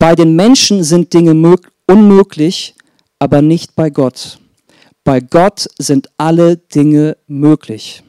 bei 0.00 0.16
den 0.16 0.34
Menschen 0.34 0.82
sind 0.82 1.12
Dinge 1.12 1.56
unmöglich, 1.86 2.74
aber 3.20 3.40
nicht 3.40 3.76
bei 3.76 3.88
Gott. 3.88 4.40
Bei 5.04 5.20
Gott 5.20 5.68
sind 5.78 6.08
alle 6.16 6.56
Dinge 6.56 7.16
möglich. 7.26 8.02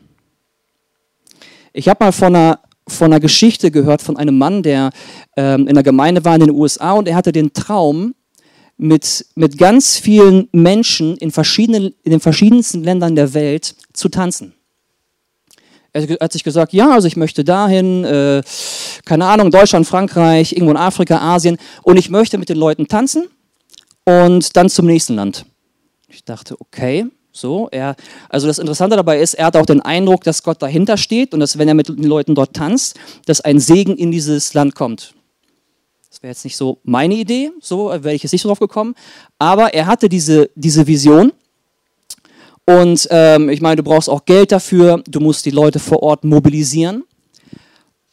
Ich 1.73 1.89
habe 1.89 2.05
mal 2.05 2.11
von 2.11 2.35
einer, 2.35 2.59
von 2.87 3.07
einer 3.07 3.19
Geschichte 3.19 3.71
gehört 3.71 4.01
von 4.01 4.17
einem 4.17 4.37
Mann, 4.37 4.61
der 4.61 4.91
ähm, 5.35 5.67
in 5.67 5.73
der 5.73 5.83
Gemeinde 5.83 6.23
war 6.23 6.35
in 6.35 6.41
den 6.41 6.51
USA 6.51 6.91
und 6.91 7.07
er 7.07 7.15
hatte 7.15 7.31
den 7.31 7.53
Traum, 7.53 8.13
mit, 8.77 9.25
mit 9.35 9.57
ganz 9.57 9.97
vielen 9.97 10.49
Menschen 10.51 11.17
in, 11.17 11.31
verschiedenen, 11.31 11.93
in 12.03 12.11
den 12.11 12.19
verschiedensten 12.19 12.83
Ländern 12.83 13.15
der 13.15 13.33
Welt 13.33 13.75
zu 13.93 14.09
tanzen. 14.09 14.53
Er 15.93 16.07
hat 16.19 16.33
sich 16.33 16.43
gesagt, 16.43 16.73
ja, 16.73 16.89
also 16.89 17.07
ich 17.07 17.15
möchte 17.15 17.43
dahin, 17.43 18.03
äh, 18.03 18.41
keine 19.05 19.25
Ahnung, 19.25 19.51
Deutschland, 19.51 19.85
Frankreich, 19.85 20.53
irgendwo 20.53 20.71
in 20.71 20.77
Afrika, 20.77 21.19
Asien 21.19 21.57
und 21.83 21.97
ich 21.97 22.09
möchte 22.09 22.39
mit 22.39 22.49
den 22.49 22.57
Leuten 22.57 22.87
tanzen 22.87 23.25
und 24.03 24.55
dann 24.57 24.69
zum 24.69 24.87
nächsten 24.87 25.15
Land. 25.15 25.45
Ich 26.13 26.23
dachte, 26.23 26.55
okay, 26.59 27.07
so, 27.31 27.67
er, 27.71 27.95
also 28.29 28.45
das 28.45 28.59
Interessante 28.59 28.95
dabei 28.95 29.19
ist, 29.19 29.33
er 29.33 29.47
hat 29.47 29.55
auch 29.55 29.65
den 29.65 29.81
Eindruck, 29.81 30.23
dass 30.23 30.43
Gott 30.43 30.61
dahinter 30.61 30.97
steht 30.97 31.33
und 31.33 31.39
dass, 31.39 31.57
wenn 31.57 31.67
er 31.67 31.73
mit 31.73 31.89
den 31.89 32.03
Leuten 32.03 32.35
dort 32.35 32.53
tanzt, 32.53 32.99
dass 33.25 33.41
ein 33.41 33.59
Segen 33.59 33.97
in 33.97 34.11
dieses 34.11 34.53
Land 34.53 34.75
kommt. 34.75 35.15
Das 36.09 36.21
wäre 36.21 36.31
jetzt 36.31 36.43
nicht 36.43 36.55
so 36.55 36.77
meine 36.83 37.15
Idee, 37.15 37.51
so 37.59 37.89
wäre 37.89 38.13
ich 38.13 38.21
jetzt 38.21 38.31
nicht 38.31 38.43
so 38.43 38.49
drauf 38.49 38.59
gekommen, 38.59 38.93
aber 39.39 39.73
er 39.73 39.87
hatte 39.87 40.09
diese, 40.09 40.51
diese 40.55 40.85
Vision 40.85 41.31
und 42.65 43.07
ähm, 43.11 43.49
ich 43.49 43.61
meine, 43.61 43.77
du 43.77 43.83
brauchst 43.83 44.09
auch 44.09 44.25
Geld 44.25 44.51
dafür, 44.51 45.03
du 45.07 45.19
musst 45.19 45.45
die 45.45 45.51
Leute 45.51 45.79
vor 45.79 46.01
Ort 46.01 46.23
mobilisieren. 46.23 47.03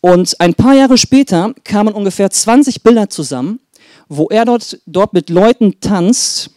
Und 0.00 0.40
ein 0.40 0.54
paar 0.54 0.74
Jahre 0.74 0.96
später 0.96 1.54
kamen 1.62 1.94
ungefähr 1.94 2.30
20 2.30 2.82
Bilder 2.82 3.10
zusammen, 3.10 3.60
wo 4.08 4.28
er 4.28 4.44
dort, 4.44 4.80
dort 4.86 5.12
mit 5.12 5.30
Leuten 5.30 5.78
tanzt, 5.80 6.50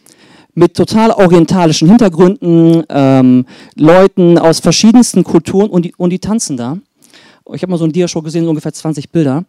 mit 0.54 0.74
total 0.74 1.10
orientalischen 1.10 1.88
Hintergründen, 1.88 2.84
ähm, 2.88 3.46
Leuten 3.76 4.38
aus 4.38 4.60
verschiedensten 4.60 5.24
Kulturen 5.24 5.70
und 5.70 5.84
die, 5.84 5.94
und 5.96 6.10
die 6.10 6.18
tanzen 6.18 6.56
da. 6.56 6.78
Ich 7.52 7.62
habe 7.62 7.70
mal 7.70 7.78
so 7.78 7.84
ein 7.84 7.92
Diashow 7.92 8.22
gesehen, 8.22 8.44
so 8.44 8.50
ungefähr 8.50 8.72
20 8.72 9.10
Bilder. 9.10 9.44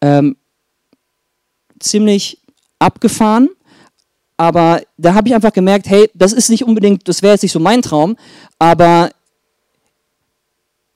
Ähm, 0.00 0.36
ziemlich 1.78 2.40
abgefahren, 2.78 3.50
aber 4.36 4.82
da 4.96 5.14
habe 5.14 5.28
ich 5.28 5.34
einfach 5.34 5.52
gemerkt, 5.52 5.88
hey, 5.88 6.10
das 6.14 6.32
ist 6.32 6.48
nicht 6.48 6.64
unbedingt, 6.64 7.06
das 7.08 7.22
wäre 7.22 7.34
jetzt 7.34 7.42
nicht 7.42 7.52
so 7.52 7.60
mein 7.60 7.82
Traum, 7.82 8.16
aber 8.58 9.10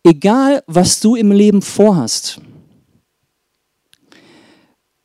egal, 0.05 0.63
was 0.67 1.01
du 1.01 1.15
im 1.15 1.33
Leben 1.33 1.63
vorhast, 1.63 2.41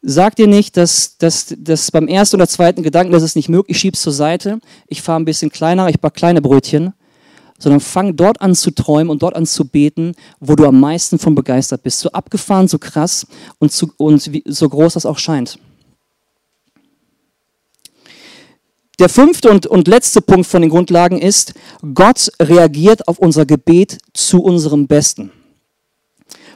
Sag 0.06 0.36
dir 0.36 0.48
nicht, 0.48 0.76
dass, 0.76 1.18
dass, 1.18 1.56
dass 1.58 1.90
beim 1.90 2.10
ersten 2.10 2.36
oder 2.36 2.48
zweiten 2.50 2.84
Gedanken, 2.84 3.14
das 3.14 3.24
ist 3.24 3.38
nicht 3.38 3.48
möglich, 3.48 3.78
schiebst 3.78 4.02
zur 4.02 4.12
Seite, 4.12 4.60
ich 4.88 5.02
fahre 5.02 5.22
ein 5.22 5.24
bisschen 5.24 5.50
kleiner, 5.50 5.88
ich 5.88 6.02
backe 6.02 6.20
kleine 6.20 6.42
Brötchen, 6.42 6.92
sondern 7.58 7.80
fang 7.80 8.18
dort 8.18 8.42
an 8.42 8.54
zu 8.54 8.72
träumen 8.72 9.10
und 9.10 9.24
dort 9.24 9.34
an 9.34 9.46
zu 9.46 9.64
beten, 9.64 10.14
wo 10.42 10.56
du 10.56 10.66
am 10.66 10.78
meisten 10.78 11.20
von 11.20 11.36
begeistert 11.36 11.84
bist. 11.84 12.02
So 12.02 12.12
abgefahren, 12.12 12.68
so 12.68 12.80
krass 12.80 13.26
und, 13.60 13.72
zu, 13.72 13.94
und 13.96 14.34
wie, 14.34 14.44
so 14.46 14.68
groß 14.68 14.96
das 14.96 15.06
auch 15.06 15.18
scheint. 15.18 15.58
Der 19.00 19.08
fünfte 19.08 19.50
und, 19.50 19.68
und 19.68 19.88
letzte 19.88 20.22
Punkt 20.22 20.48
von 20.48 20.62
den 20.62 20.70
Grundlagen 20.70 21.18
ist, 21.18 21.54
Gott 21.94 22.30
reagiert 22.42 23.08
auf 23.08 23.20
unser 23.20 23.46
Gebet 23.46 24.00
zu 24.14 24.44
unserem 24.44 24.86
Besten. 24.86 25.32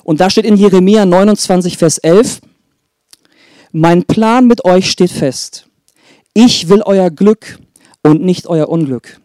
Und 0.04 0.20
da 0.20 0.30
steht 0.30 0.46
in 0.46 0.58
Jeremia 0.58 1.06
29, 1.06 1.77
Vers 1.77 1.98
11, 1.98 2.42
mein 3.71 4.03
Plan 4.05 4.47
mit 4.47 4.65
euch 4.65 4.89
steht 4.89 5.12
fest. 5.12 5.67
Ich 6.33 6.69
will 6.69 6.81
euer 6.83 7.09
Glück 7.09 7.59
und 8.03 8.21
nicht 8.21 8.47
euer 8.47 8.69
Unglück. 8.69 9.19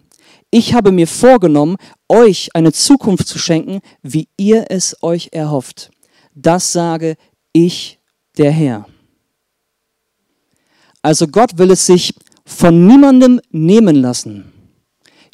Ich 0.50 0.74
habe 0.74 0.92
mir 0.92 1.06
vorgenommen, 1.06 1.76
euch 2.08 2.50
eine 2.54 2.72
Zukunft 2.72 3.26
zu 3.26 3.38
schenken, 3.38 3.80
wie 4.02 4.28
ihr 4.36 4.66
es 4.68 5.02
euch 5.02 5.30
erhofft. 5.32 5.90
Das 6.34 6.72
sage 6.72 7.16
ich, 7.52 7.98
der 8.36 8.50
Herr. 8.50 8.86
Also 11.00 11.26
Gott 11.26 11.58
will 11.58 11.70
es 11.70 11.86
sich 11.86 12.14
von 12.44 12.86
niemandem 12.86 13.40
nehmen 13.50 13.96
lassen, 13.96 14.52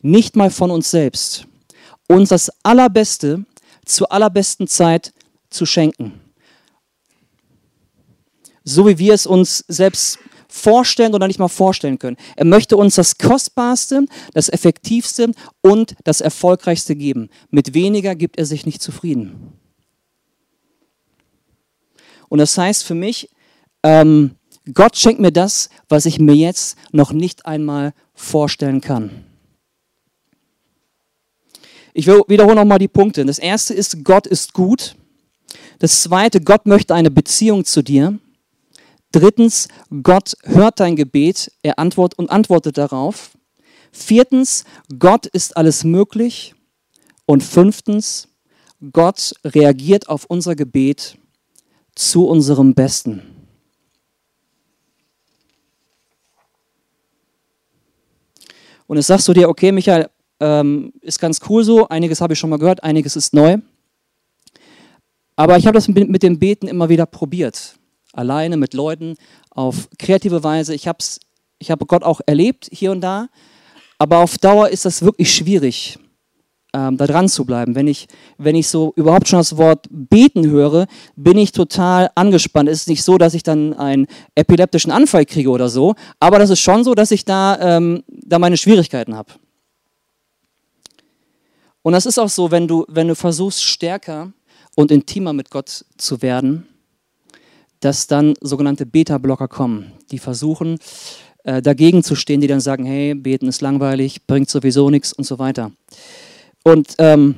nicht 0.03 0.37
mal 0.37 0.51
von 0.51 0.71
uns 0.71 0.91
selbst, 0.91 1.47
uns 2.07 2.29
das 2.29 2.51
Allerbeste 2.63 3.45
zur 3.85 4.13
allerbesten 4.13 4.67
Zeit 4.69 5.13
zu 5.51 5.67
schenken 5.67 6.21
so 8.69 8.87
wie 8.87 8.99
wir 8.99 9.15
es 9.15 9.27
uns 9.27 9.65
selbst 9.69 10.19
vorstellen 10.49 11.15
oder 11.15 11.27
nicht 11.27 11.39
mal 11.39 11.49
vorstellen 11.49 11.99
können. 11.99 12.17
Er 12.37 12.45
möchte 12.45 12.77
uns 12.77 12.95
das 12.95 13.19
Kostbarste, 13.19 14.07
das 14.33 14.49
Effektivste 14.49 15.33
und 15.61 15.95
das 16.05 16.21
Erfolgreichste 16.21 16.97
geben. 16.97 17.29
Mit 17.51 17.75
weniger 17.75 18.15
gibt 18.15 18.39
er 18.39 18.47
sich 18.47 18.67
nicht 18.67 18.83
zufrieden. 18.83 19.53
Und 22.29 22.39
das 22.39 22.57
heißt 22.57 22.85
für 22.85 22.95
mich, 22.95 23.31
ähm, 23.83 24.33
Gott 24.75 24.97
schenkt 24.97 25.21
mir 25.21 25.33
das, 25.33 25.71
was 25.89 26.05
ich 26.05 26.19
mir 26.19 26.35
jetzt 26.35 26.77
noch 26.93 27.13
nicht 27.13 27.47
einmal 27.47 27.95
vorstellen 28.15 28.81
kann. 28.81 29.25
Ich 31.95 32.07
wiederhole 32.07 32.55
nochmal 32.55 32.79
die 32.79 32.89
Punkte. 32.89 33.25
Das 33.25 33.39
erste 33.39 33.75
ist, 33.75 34.05
Gott 34.05 34.27
ist 34.27 34.53
gut. 34.53 34.95
Das 35.79 36.03
zweite, 36.03 36.41
Gott 36.41 36.67
möchte 36.67 36.95
eine 36.95 37.11
Beziehung 37.11 37.65
zu 37.65 37.83
dir. 37.83 38.19
Drittens, 39.13 39.69
Gott 40.03 40.35
hört 40.43 40.81
dein 40.81 40.95
Gebet, 40.95 41.51
er 41.63 41.79
antwortet 41.79 42.19
und 42.19 42.31
antwortet 42.31 42.77
darauf. 42.77 43.31
Viertens, 43.91 44.65
Gott 44.99 45.27
ist 45.27 45.57
alles 45.57 45.83
möglich. 45.85 46.55
Und 47.25 47.43
fünftens, 47.43 48.29
Gott 48.93 49.35
reagiert 49.45 50.09
auf 50.09 50.27
unser 50.27 50.55
Gebet 50.55 51.19
zu 51.95 52.27
unserem 52.27 52.75
Besten. 52.75 53.23
Und 58.87 58.97
jetzt 58.97 59.09
sagst 59.09 59.29
du 59.29 59.35
dir, 59.35 59.49
okay, 59.49 59.73
Michael, 59.73 60.09
ähm, 60.41 60.93
ist 61.01 61.19
ganz 61.19 61.41
cool 61.49 61.65
so, 61.65 61.89
einiges 61.89 62.21
habe 62.21 62.33
ich 62.33 62.39
schon 62.39 62.49
mal 62.49 62.59
gehört, 62.59 62.83
einiges 62.83 63.17
ist 63.17 63.35
neu. 63.35 63.59
Aber 65.37 65.57
ich 65.59 65.67
habe 65.67 65.77
das 65.77 65.89
mit 65.89 66.23
dem 66.23 66.39
Beten 66.39 66.69
immer 66.69 66.89
wieder 66.89 67.05
probiert 67.05 67.78
alleine 68.19 68.57
mit 68.57 68.75
Leuten 68.75 69.15
auf 69.51 69.89
kreative 69.99 70.43
Weise. 70.43 70.75
Ich 70.75 70.89
habe 70.89 70.99
ich 71.59 71.71
hab 71.71 71.87
Gott 71.87 72.03
auch 72.03 72.21
erlebt 72.27 72.69
hier 72.71 72.91
und 72.91 73.01
da, 73.01 73.29
aber 73.99 74.19
auf 74.19 74.39
Dauer 74.39 74.69
ist 74.69 74.85
das 74.85 75.03
wirklich 75.03 75.35
schwierig, 75.35 75.99
ähm, 76.73 76.97
da 76.97 77.07
dran 77.07 77.29
zu 77.29 77.45
bleiben. 77.45 77.75
Wenn 77.75 77.87
ich, 77.89 78.07
wenn 78.37 78.55
ich 78.55 78.69
so 78.69 78.93
überhaupt 78.97 79.29
schon 79.29 79.39
das 79.39 79.57
Wort 79.57 79.87
beten 79.91 80.49
höre, 80.49 80.87
bin 81.17 81.39
ich 81.39 81.53
total 81.53 82.11
angespannt. 82.15 82.69
Es 82.69 82.81
ist 82.81 82.89
nicht 82.89 83.03
so, 83.03 83.19
dass 83.19 83.35
ich 83.35 83.43
dann 83.43 83.73
einen 83.75 84.07
epileptischen 84.35 84.93
Anfall 84.93 85.25
kriege 85.25 85.51
oder 85.51 85.69
so, 85.69 85.95
aber 86.21 86.39
das 86.39 86.51
ist 86.51 86.61
schon 86.61 86.85
so, 86.85 86.95
dass 86.95 87.11
ich 87.11 87.25
da, 87.25 87.59
ähm, 87.61 88.03
da 88.09 88.39
meine 88.39 88.57
Schwierigkeiten 88.57 89.17
habe. 89.17 89.33
Und 91.83 91.93
das 91.93 92.05
ist 92.07 92.19
auch 92.19 92.29
so, 92.29 92.51
wenn 92.51 92.69
du, 92.69 92.85
wenn 92.89 93.09
du 93.09 93.15
versuchst, 93.15 93.65
stärker 93.65 94.33
und 94.77 94.91
intimer 94.91 95.33
mit 95.33 95.51
Gott 95.51 95.85
zu 95.97 96.21
werden, 96.21 96.67
dass 97.81 98.07
dann 98.07 98.35
sogenannte 98.41 98.87
Beta-Blocker 98.87 99.49
kommen, 99.49 99.93
die 100.11 100.19
versuchen, 100.19 100.79
äh, 101.45 101.63
dagegen 101.63 102.03
zu 102.03 102.15
stehen, 102.15 102.41
die 102.41 102.47
dann 102.47 102.61
sagen, 102.61 102.85
hey, 102.85 103.15
beten 103.15 103.49
ist 103.49 103.63
langweilig, 103.63 104.27
bringt 104.27 104.51
sowieso 104.51 104.91
nichts 104.91 105.13
und 105.13 105.25
so 105.25 105.39
weiter. 105.39 105.73
Und 106.65 106.95
ähm, 106.99 107.37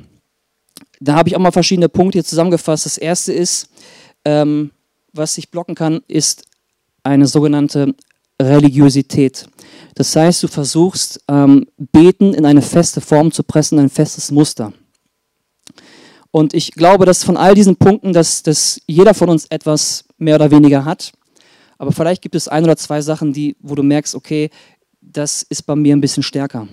da 0.99 1.15
habe 1.15 1.29
ich 1.29 1.35
auch 1.35 1.39
mal 1.39 1.51
verschiedene 1.51 1.89
Punkte 1.89 2.17
hier 2.17 2.25
zusammengefasst. 2.25 2.85
Das 2.85 2.97
erste 2.97 3.33
ist, 3.33 3.69
ähm, 4.25 4.71
was 5.13 5.35
sich 5.35 5.49
blocken 5.49 5.75
kann, 5.75 6.01
ist 6.07 6.43
eine 7.03 7.27
sogenannte 7.27 7.95
Religiosität. 8.41 9.47
Das 9.95 10.15
heißt, 10.15 10.43
du 10.43 10.47
versuchst, 10.47 11.23
ähm, 11.27 11.67
Beten 11.77 12.33
in 12.33 12.45
eine 12.45 12.61
feste 12.61 13.01
Form 13.01 13.31
zu 13.31 13.43
pressen, 13.43 13.79
ein 13.79 13.89
festes 13.89 14.31
Muster. 14.31 14.73
Und 16.31 16.53
ich 16.53 16.71
glaube, 16.71 17.05
dass 17.05 17.23
von 17.23 17.37
all 17.37 17.55
diesen 17.55 17.75
Punkten, 17.75 18.13
dass, 18.13 18.41
dass 18.41 18.79
jeder 18.87 19.13
von 19.13 19.29
uns 19.29 19.45
etwas 19.45 20.05
mehr 20.21 20.35
oder 20.35 20.51
weniger 20.51 20.85
hat. 20.85 21.11
Aber 21.77 21.91
vielleicht 21.91 22.21
gibt 22.21 22.35
es 22.35 22.47
ein 22.47 22.63
oder 22.63 22.77
zwei 22.77 23.01
Sachen, 23.01 23.33
die, 23.33 23.55
wo 23.59 23.75
du 23.75 23.83
merkst, 23.83 24.15
okay, 24.15 24.49
das 25.01 25.41
ist 25.41 25.63
bei 25.63 25.75
mir 25.75 25.95
ein 25.95 26.01
bisschen 26.01 26.23
stärker. 26.23 26.67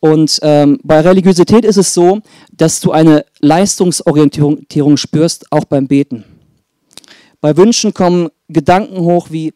Und 0.00 0.38
ähm, 0.42 0.78
bei 0.82 1.00
Religiosität 1.00 1.64
ist 1.64 1.76
es 1.76 1.92
so, 1.92 2.20
dass 2.52 2.80
du 2.80 2.92
eine 2.92 3.24
Leistungsorientierung 3.40 4.96
spürst, 4.96 5.52
auch 5.52 5.64
beim 5.64 5.86
Beten. 5.86 6.24
Bei 7.40 7.56
Wünschen 7.56 7.92
kommen 7.92 8.30
Gedanken 8.48 8.98
hoch 9.00 9.28
wie, 9.30 9.52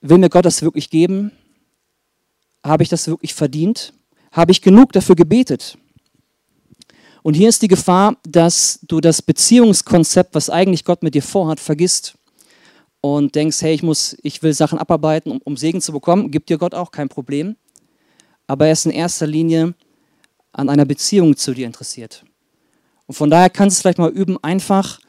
will 0.00 0.18
mir 0.18 0.28
Gott 0.28 0.44
das 0.44 0.62
wirklich 0.62 0.90
geben? 0.90 1.32
Habe 2.62 2.82
ich 2.82 2.88
das 2.88 3.08
wirklich 3.08 3.34
verdient? 3.34 3.92
Habe 4.32 4.52
ich 4.52 4.62
genug 4.62 4.92
dafür 4.92 5.16
gebetet? 5.16 5.76
Und 7.24 7.32
hier 7.32 7.48
ist 7.48 7.62
die 7.62 7.68
Gefahr, 7.68 8.18
dass 8.28 8.80
du 8.82 9.00
das 9.00 9.22
Beziehungskonzept, 9.22 10.34
was 10.34 10.50
eigentlich 10.50 10.84
Gott 10.84 11.02
mit 11.02 11.14
dir 11.14 11.22
vorhat, 11.22 11.58
vergisst 11.58 12.18
und 13.00 13.34
denkst, 13.34 13.62
hey, 13.62 13.74
ich 13.74 13.82
muss, 13.82 14.14
ich 14.22 14.42
will 14.42 14.52
Sachen 14.52 14.78
abarbeiten, 14.78 15.32
um, 15.32 15.40
um 15.42 15.56
Segen 15.56 15.80
zu 15.80 15.90
bekommen. 15.90 16.30
Gibt 16.30 16.50
dir 16.50 16.58
Gott 16.58 16.74
auch 16.74 16.90
kein 16.90 17.08
Problem. 17.08 17.56
Aber 18.46 18.66
er 18.66 18.72
ist 18.72 18.84
in 18.84 18.92
erster 18.92 19.26
Linie 19.26 19.72
an 20.52 20.68
einer 20.68 20.84
Beziehung 20.84 21.34
zu 21.34 21.54
dir 21.54 21.66
interessiert. 21.66 22.26
Und 23.06 23.14
von 23.14 23.30
daher 23.30 23.48
kannst 23.48 23.76
du 23.76 23.78
es 23.78 23.80
vielleicht 23.80 23.98
mal 23.98 24.10
üben, 24.10 24.36
einfach 24.44 25.00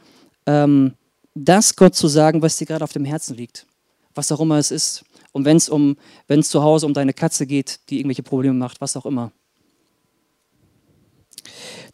ähm, 0.45 0.93
das 1.33 1.75
Gott 1.75 1.95
zu 1.95 2.07
sagen, 2.07 2.41
was 2.41 2.55
dir 2.55 2.65
gerade 2.65 2.85
auf 2.85 2.93
dem 2.93 3.03
Herzen 3.03 3.35
liegt. 3.35 3.67
Was 4.13 4.31
auch 4.31 4.39
immer 4.39 4.57
es 4.57 4.71
ist. 4.71 5.03
Und 5.33 5.43
wenn 5.43 5.57
es 5.57 5.67
um, 5.67 5.97
wenn 6.27 6.39
es 6.39 6.47
zu 6.47 6.63
Hause 6.63 6.85
um 6.85 6.93
deine 6.93 7.11
Katze 7.11 7.45
geht, 7.45 7.81
die 7.89 7.97
irgendwelche 7.97 8.23
Probleme 8.23 8.55
macht, 8.55 8.79
was 8.79 8.95
auch 8.95 9.05
immer. 9.05 9.33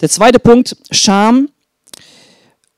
Der 0.01 0.09
zweite 0.09 0.39
Punkt, 0.39 0.75
Scham. 0.89 1.49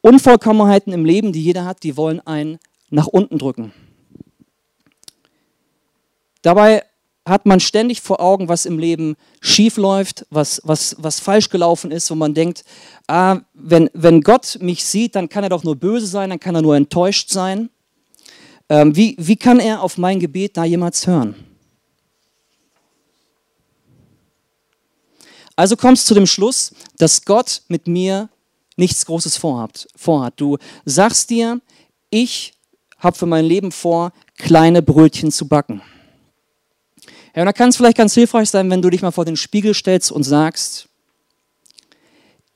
Unvollkommenheiten 0.02 0.92
im 0.92 1.06
Leben, 1.06 1.32
die 1.32 1.42
jeder 1.42 1.64
hat, 1.64 1.84
die 1.84 1.96
wollen 1.96 2.20
einen 2.20 2.60
nach 2.90 3.08
unten 3.08 3.38
drücken. 3.38 3.72
Dabei 6.42 6.84
hat 7.26 7.46
man 7.46 7.62
ständig 7.62 8.02
vor 8.02 8.20
Augen, 8.20 8.50
was 8.50 8.66
im 8.66 8.78
Leben 8.78 9.16
schief 9.40 9.78
läuft, 9.78 10.26
was, 10.30 10.60
was, 10.66 10.98
was 11.00 11.22
falsch 11.22 11.50
gelaufen 11.50 11.92
ist, 11.92 12.12
wo 12.12 12.16
man 12.16 12.34
denkt, 12.34 12.66
ah, 13.08 13.40
wenn, 13.54 13.90
wenn 13.94 14.20
Gott 14.20 14.58
mich 14.60 14.84
sieht, 14.84 15.16
dann 15.16 15.30
kann 15.30 15.46
er 15.46 15.50
doch 15.50 15.64
nur 15.64 15.78
böse 15.78 16.08
sein, 16.08 16.30
dann 16.30 16.42
kann 16.42 16.56
er 16.56 16.62
nur 16.62 16.76
enttäuscht 16.76 17.30
sein. 17.30 17.70
Ähm, 18.68 18.94
wie, 18.98 19.16
wie 19.18 19.38
kann 19.38 19.62
er 19.62 19.82
auf 19.82 19.98
mein 19.98 20.20
Gebet 20.20 20.58
da 20.58 20.66
jemals 20.66 21.08
hören? 21.08 21.53
Also 25.56 25.76
kommst 25.76 26.06
du 26.06 26.08
zu 26.10 26.14
dem 26.16 26.28
Schluss, 26.28 26.74
dass 26.98 27.26
Gott 27.26 27.62
mit 27.68 27.88
mir 27.88 28.30
nichts 28.76 29.06
Großes 29.06 29.38
vorhat. 29.38 29.88
vorhat. 29.96 30.34
Du 30.38 30.58
sagst 30.86 31.30
dir, 31.30 31.62
ich 32.10 32.54
habe 32.98 33.18
für 33.18 33.26
mein 33.26 33.46
Leben 33.46 33.72
vor, 33.72 34.14
kleine 34.38 34.82
Brötchen 34.82 35.32
zu 35.32 35.48
backen. 35.48 35.82
Ja, 37.36 37.42
und 37.42 37.48
da 37.48 37.54
kann 37.54 37.70
es 37.70 37.78
vielleicht 37.78 37.98
ganz 37.98 38.14
hilfreich 38.14 38.50
sein, 38.50 38.70
wenn 38.70 38.82
du 38.82 38.90
dich 38.90 39.02
mal 39.02 39.12
vor 39.12 39.26
den 39.26 39.38
Spiegel 39.38 39.74
stellst 39.74 40.12
und 40.12 40.24
sagst, 40.24 40.88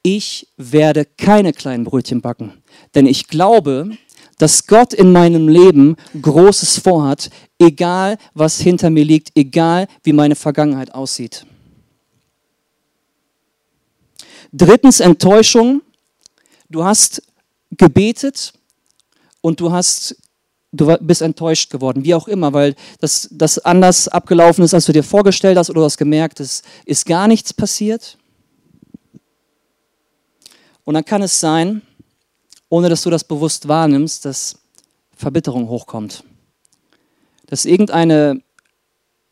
ich 0.03 0.47
werde 0.55 1.05
keine 1.05 1.51
kleinen 1.51 1.83
Brötchen 1.83 2.21
backen, 2.21 2.53
denn 2.95 3.05
ich 3.05 3.27
glaube, 3.27 3.89
dass 4.37 4.67
Gott 4.67 4.93
in 4.93 5.11
meinem 5.11 5.47
Leben 5.47 5.97
Großes 6.21 6.79
vorhat, 6.79 7.29
egal 7.59 8.17
was 8.35 8.59
hinter 8.59 8.89
mir 8.89 9.03
liegt, 9.03 9.31
egal 9.35 9.87
wie 10.03 10.13
meine 10.13 10.35
Vergangenheit 10.35 10.93
aussieht. 10.93 11.45
Drittens 14.57 14.99
Enttäuschung. 14.99 15.83
Du 16.67 16.83
hast 16.83 17.21
gebetet 17.71 18.53
und 19.41 19.59
du 19.59 19.71
hast 19.71 20.17
du 20.71 20.97
bist 20.99 21.21
enttäuscht 21.21 21.69
geworden, 21.69 22.03
wie 22.03 22.13
auch 22.13 22.27
immer, 22.27 22.53
weil 22.53 22.75
das, 22.99 23.29
das 23.31 23.57
anders 23.59 24.07
abgelaufen 24.07 24.63
ist, 24.63 24.73
als 24.73 24.85
du 24.85 24.91
dir 24.91 25.03
vorgestellt 25.03 25.57
hast 25.57 25.69
oder 25.69 25.81
du 25.81 25.85
hast 25.85 25.97
gemerkt, 25.97 26.39
es 26.39 26.61
ist 26.85 27.05
gar 27.05 27.27
nichts 27.27 27.53
passiert. 27.53 28.17
Und 30.83 30.95
dann 30.95 31.05
kann 31.05 31.21
es 31.21 31.39
sein, 31.39 31.81
ohne 32.69 32.89
dass 32.89 33.03
du 33.03 33.09
das 33.09 33.23
bewusst 33.23 33.67
wahrnimmst, 33.67 34.25
dass 34.25 34.59
Verbitterung 35.15 35.69
hochkommt. 35.69 36.23
Dass 37.45 37.65
irgendeine 37.65 38.41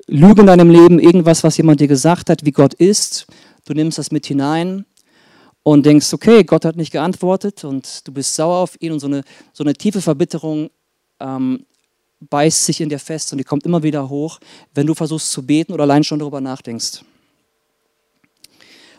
Lüge 0.08 0.42
in 0.42 0.48
deinem 0.48 0.70
Leben, 0.70 1.00
irgendwas, 1.00 1.44
was 1.44 1.58
jemand 1.58 1.82
dir 1.82 1.88
gesagt 1.88 2.30
hat, 2.30 2.46
wie 2.46 2.52
Gott 2.52 2.74
ist, 2.76 3.28
du 3.66 3.74
nimmst 3.74 3.98
das 3.98 4.12
mit 4.12 4.26
hinein 4.26 4.86
und 5.68 5.84
denkst, 5.84 6.14
okay, 6.14 6.44
Gott 6.44 6.64
hat 6.64 6.76
nicht 6.76 6.92
geantwortet 6.92 7.64
und 7.64 8.08
du 8.08 8.12
bist 8.12 8.36
sauer 8.36 8.58
auf 8.58 8.80
ihn 8.80 8.92
und 8.92 9.00
so 9.00 9.08
eine, 9.08 9.24
so 9.52 9.64
eine 9.64 9.74
tiefe 9.74 10.00
Verbitterung 10.00 10.70
ähm, 11.20 11.66
beißt 12.20 12.66
sich 12.66 12.82
in 12.82 12.90
dir 12.90 13.00
fest 13.00 13.32
und 13.32 13.40
die 13.40 13.44
kommt 13.44 13.66
immer 13.66 13.82
wieder 13.82 14.08
hoch, 14.08 14.40
wenn 14.76 14.86
du 14.86 14.94
versuchst 14.94 15.32
zu 15.32 15.44
beten 15.44 15.74
oder 15.74 15.82
allein 15.82 16.04
schon 16.04 16.20
darüber 16.20 16.40
nachdenkst. 16.40 17.04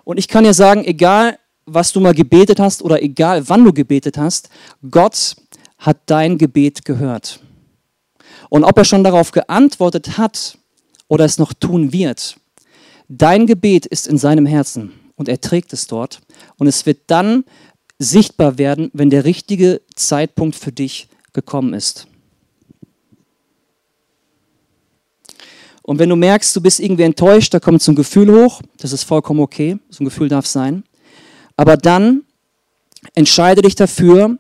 Und 0.03 0.19
ich 0.19 0.27
kann 0.27 0.43
dir 0.43 0.55
sagen, 0.55 0.85
egal 0.85 1.39
was 1.67 1.93
du 1.93 2.01
mal 2.01 2.15
gebetet 2.15 2.59
hast 2.59 2.83
oder 2.83 3.01
egal 3.01 3.49
wann 3.49 3.63
du 3.63 3.73
gebetet 3.73 4.19
hast, 4.19 4.51
Gott 4.91 5.37
hat 5.79 5.99
dein 6.07 6.37
Gebet 6.37 6.85
gehört. 6.85 7.39
Und 8.49 8.65
ob 8.65 8.77
er 8.77 8.85
schon 8.85 9.05
darauf 9.05 9.31
geantwortet 9.31 10.19
hat 10.19 10.59
oder 11.07 11.25
es 11.27 11.39
noch 11.39 11.53
tun 11.53 11.93
wird, 11.93 12.37
dein 13.09 13.47
Gebet 13.47 13.87
ist 13.87 14.09
in 14.09 14.19
seinem 14.19 14.47
Herzen 14.47 15.06
und 15.17 15.29
er 15.29 15.41
trägt 15.41 15.73
es 15.73 15.87
dort. 15.87 16.21
Und 16.59 16.67
es 16.67 16.87
wird 16.87 17.01
dann 17.09 17.45
sichtbar 17.99 18.59
werden, 18.59 18.91
wenn 18.93 19.11
der 19.11 19.25
richtige 19.25 19.81
Zeitpunkt 19.95 20.57
für 20.57 20.73
dich 20.73 21.09
gekommen 21.33 21.75
ist. 21.75 22.07
Und 25.83 25.99
wenn 25.99 26.09
du 26.09 26.17
merkst, 26.17 26.55
du 26.55 26.61
bist 26.61 26.81
irgendwie 26.81 27.05
enttäuscht, 27.05 27.55
da 27.55 27.61
kommt 27.61 27.81
so 27.81 27.93
ein 27.93 27.97
Gefühl 27.97 28.31
hoch, 28.31 28.61
das 28.79 28.93
ist 28.93 29.05
vollkommen 29.05 29.41
okay, 29.41 29.79
so 29.89 30.03
ein 30.03 30.07
Gefühl 30.07 30.29
darf 30.29 30.47
sein. 30.47 30.83
Aber 31.57 31.77
dann 31.77 32.25
entscheide 33.15 33.63
dich 33.63 33.77
dafür, 33.77 34.37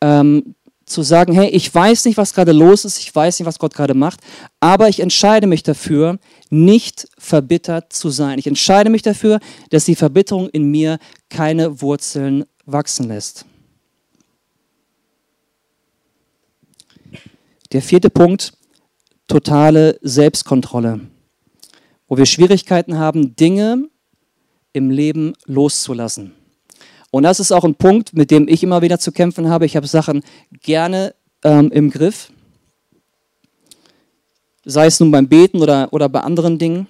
ähm, 0.00 0.54
zu 0.86 1.02
sagen, 1.02 1.34
hey, 1.34 1.48
ich 1.48 1.72
weiß 1.74 2.04
nicht, 2.04 2.16
was 2.16 2.32
gerade 2.32 2.52
los 2.52 2.84
ist, 2.84 2.98
ich 2.98 3.12
weiß 3.14 3.38
nicht, 3.38 3.46
was 3.46 3.58
Gott 3.58 3.74
gerade 3.74 3.94
macht, 3.94 4.20
aber 4.60 4.88
ich 4.88 5.00
entscheide 5.00 5.48
mich 5.48 5.64
dafür, 5.64 6.18
nicht 6.48 7.08
verbittert 7.18 7.92
zu 7.92 8.10
sein. 8.10 8.38
Ich 8.38 8.46
entscheide 8.46 8.88
mich 8.88 9.02
dafür, 9.02 9.40
dass 9.70 9.84
die 9.84 9.96
Verbitterung 9.96 10.48
in 10.48 10.70
mir 10.70 10.98
keine 11.28 11.82
Wurzeln 11.82 12.44
wachsen 12.64 13.08
lässt. 13.08 13.44
Der 17.72 17.82
vierte 17.82 18.10
Punkt, 18.10 18.52
totale 19.26 19.98
Selbstkontrolle, 20.02 21.00
wo 22.06 22.16
wir 22.16 22.26
Schwierigkeiten 22.26 22.96
haben, 22.96 23.34
Dinge 23.34 23.88
im 24.72 24.90
Leben 24.90 25.32
loszulassen. 25.46 26.32
Und 27.10 27.22
das 27.22 27.40
ist 27.40 27.52
auch 27.52 27.64
ein 27.64 27.74
Punkt, 27.74 28.14
mit 28.14 28.30
dem 28.30 28.48
ich 28.48 28.62
immer 28.62 28.82
wieder 28.82 28.98
zu 28.98 29.12
kämpfen 29.12 29.48
habe. 29.48 29.66
Ich 29.66 29.76
habe 29.76 29.86
Sachen 29.86 30.22
gerne 30.62 31.14
ähm, 31.44 31.70
im 31.70 31.90
Griff, 31.90 32.30
sei 34.64 34.86
es 34.86 35.00
nun 35.00 35.10
beim 35.10 35.28
Beten 35.28 35.62
oder, 35.62 35.92
oder 35.92 36.08
bei 36.08 36.20
anderen 36.20 36.58
Dingen. 36.58 36.86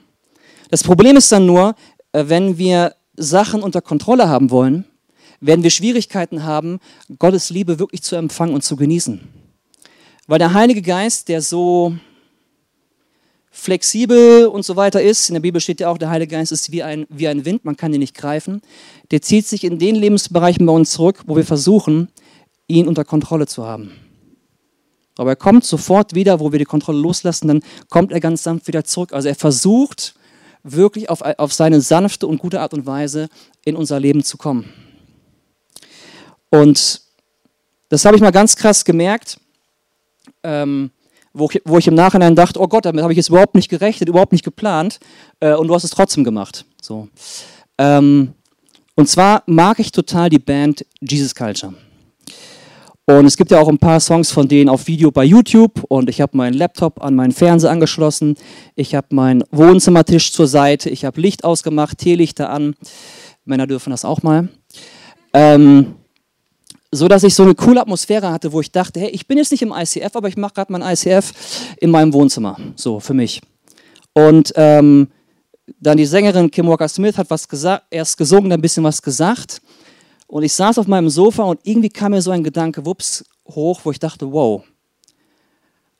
Das 0.70 0.82
Problem 0.82 1.16
ist 1.16 1.30
dann 1.30 1.46
nur, 1.46 1.74
äh, 2.12 2.24
wenn 2.26 2.58
wir 2.58 2.94
Sachen 3.16 3.62
unter 3.62 3.80
Kontrolle 3.80 4.28
haben 4.28 4.50
wollen, 4.50 4.84
werden 5.40 5.62
wir 5.62 5.70
Schwierigkeiten 5.70 6.44
haben, 6.44 6.80
Gottes 7.18 7.50
Liebe 7.50 7.78
wirklich 7.78 8.02
zu 8.02 8.16
empfangen 8.16 8.54
und 8.54 8.62
zu 8.62 8.76
genießen. 8.76 9.20
Weil 10.26 10.38
der 10.38 10.54
Heilige 10.54 10.82
Geist, 10.82 11.28
der 11.28 11.42
so 11.42 11.94
flexibel 13.56 14.46
und 14.46 14.64
so 14.64 14.76
weiter 14.76 15.02
ist, 15.02 15.30
in 15.30 15.34
der 15.34 15.40
Bibel 15.40 15.60
steht 15.60 15.80
ja 15.80 15.88
auch, 15.88 15.96
der 15.96 16.10
Heilige 16.10 16.36
Geist 16.36 16.52
ist 16.52 16.70
wie 16.72 16.82
ein, 16.82 17.06
wie 17.08 17.26
ein 17.26 17.46
Wind, 17.46 17.64
man 17.64 17.76
kann 17.76 17.92
ihn 17.92 18.00
nicht 18.00 18.14
greifen, 18.14 18.60
der 19.10 19.22
zieht 19.22 19.46
sich 19.46 19.64
in 19.64 19.78
den 19.78 19.94
Lebensbereichen 19.94 20.66
bei 20.66 20.72
uns 20.72 20.90
zurück, 20.90 21.22
wo 21.26 21.36
wir 21.36 21.44
versuchen, 21.44 22.08
ihn 22.68 22.86
unter 22.86 23.04
Kontrolle 23.04 23.46
zu 23.46 23.64
haben. 23.64 23.92
Aber 25.16 25.30
er 25.30 25.36
kommt 25.36 25.64
sofort 25.64 26.14
wieder, 26.14 26.38
wo 26.38 26.52
wir 26.52 26.58
die 26.58 26.66
Kontrolle 26.66 26.98
loslassen, 26.98 27.48
dann 27.48 27.62
kommt 27.88 28.12
er 28.12 28.20
ganz 28.20 28.42
sanft 28.42 28.68
wieder 28.68 28.84
zurück. 28.84 29.14
Also 29.14 29.28
er 29.28 29.34
versucht 29.34 30.14
wirklich 30.62 31.08
auf, 31.08 31.22
auf 31.22 31.54
seine 31.54 31.80
sanfte 31.80 32.26
und 32.26 32.38
gute 32.38 32.60
Art 32.60 32.74
und 32.74 32.84
Weise 32.84 33.30
in 33.64 33.74
unser 33.74 33.98
Leben 33.98 34.22
zu 34.22 34.36
kommen. 34.36 34.70
Und 36.50 37.00
das 37.88 38.04
habe 38.04 38.16
ich 38.16 38.22
mal 38.22 38.32
ganz 38.32 38.54
krass 38.54 38.84
gemerkt 38.84 39.40
ähm, 40.42 40.90
wo, 41.36 41.48
ich, 41.50 41.62
wo, 41.64 41.78
ich, 41.78 41.86
im 41.86 41.94
Nachhinein 41.94 42.34
dachte, 42.34 42.60
oh 42.60 42.66
Gott, 42.66 42.84
damit 42.84 43.02
habe 43.02 43.12
ich 43.12 43.16
jetzt 43.16 43.28
überhaupt 43.28 43.54
nicht 43.54 43.68
gerechnet, 43.68 44.08
überhaupt 44.08 44.32
nicht 44.32 44.44
geplant 44.44 44.98
äh, 45.40 45.54
und 45.54 45.68
du 45.68 45.74
hast 45.74 45.84
es 45.84 45.90
trotzdem 45.90 46.24
gemacht. 46.24 46.64
So. 46.80 47.08
Ähm, 47.78 48.32
und 48.94 49.08
zwar 49.08 49.42
mag 49.46 49.78
ich 49.78 49.92
total 49.92 50.30
die 50.30 50.38
Band 50.38 50.86
Jesus 51.00 51.34
Culture. 51.34 51.74
Und 53.08 53.24
es 53.24 53.36
gibt 53.36 53.52
ja 53.52 53.60
auch 53.60 53.68
ein 53.68 53.78
paar 53.78 54.00
Songs 54.00 54.32
von 54.32 54.48
denen 54.48 54.68
auf 54.68 54.88
Video 54.88 55.12
bei 55.12 55.22
YouTube 55.22 55.84
und 55.86 56.10
ich 56.10 56.20
habe 56.20 56.36
meinen 56.36 56.54
Laptop 56.54 57.00
an 57.00 57.14
meinen 57.14 57.30
Fernseher 57.30 57.70
angeschlossen, 57.70 58.34
ich 58.74 58.96
habe 58.96 59.14
meinen 59.14 59.44
Wohnzimmertisch 59.52 60.32
zur 60.32 60.48
Seite, 60.48 60.90
ich 60.90 61.04
habe 61.04 61.20
Licht 61.20 61.44
ausgemacht, 61.44 61.98
Teelichter 61.98 62.50
an. 62.50 62.74
Männer 63.44 63.68
dürfen 63.68 63.90
das 63.90 64.04
auch 64.04 64.24
mal. 64.24 64.48
Ähm, 65.32 65.94
so 66.90 67.08
dass 67.08 67.24
ich 67.24 67.34
so 67.34 67.42
eine 67.42 67.54
coole 67.54 67.80
Atmosphäre 67.80 68.30
hatte, 68.30 68.52
wo 68.52 68.60
ich 68.60 68.70
dachte, 68.70 69.00
hey, 69.00 69.10
ich 69.10 69.26
bin 69.26 69.38
jetzt 69.38 69.50
nicht 69.50 69.62
im 69.62 69.72
ICF, 69.72 70.14
aber 70.14 70.28
ich 70.28 70.36
mache 70.36 70.54
gerade 70.54 70.72
mein 70.72 70.82
ICF 70.82 71.32
in 71.78 71.90
meinem 71.90 72.12
Wohnzimmer, 72.12 72.56
so 72.76 73.00
für 73.00 73.14
mich. 73.14 73.40
Und 74.12 74.52
ähm, 74.56 75.08
dann 75.80 75.96
die 75.96 76.06
Sängerin 76.06 76.50
Kim 76.50 76.68
Walker 76.68 76.88
Smith 76.88 77.18
hat 77.18 77.28
was 77.30 77.48
gesagt, 77.48 77.84
erst 77.90 78.16
gesungen, 78.16 78.50
dann 78.50 78.60
ein 78.60 78.62
bisschen 78.62 78.84
was 78.84 79.02
gesagt. 79.02 79.60
Und 80.26 80.42
ich 80.42 80.52
saß 80.52 80.78
auf 80.78 80.86
meinem 80.86 81.08
Sofa 81.08 81.42
und 81.44 81.60
irgendwie 81.64 81.88
kam 81.88 82.12
mir 82.12 82.22
so 82.22 82.30
ein 82.30 82.42
Gedanke, 82.42 82.84
wups, 82.86 83.24
hoch, 83.48 83.80
wo 83.84 83.90
ich 83.90 83.98
dachte, 83.98 84.32
wow. 84.32 84.62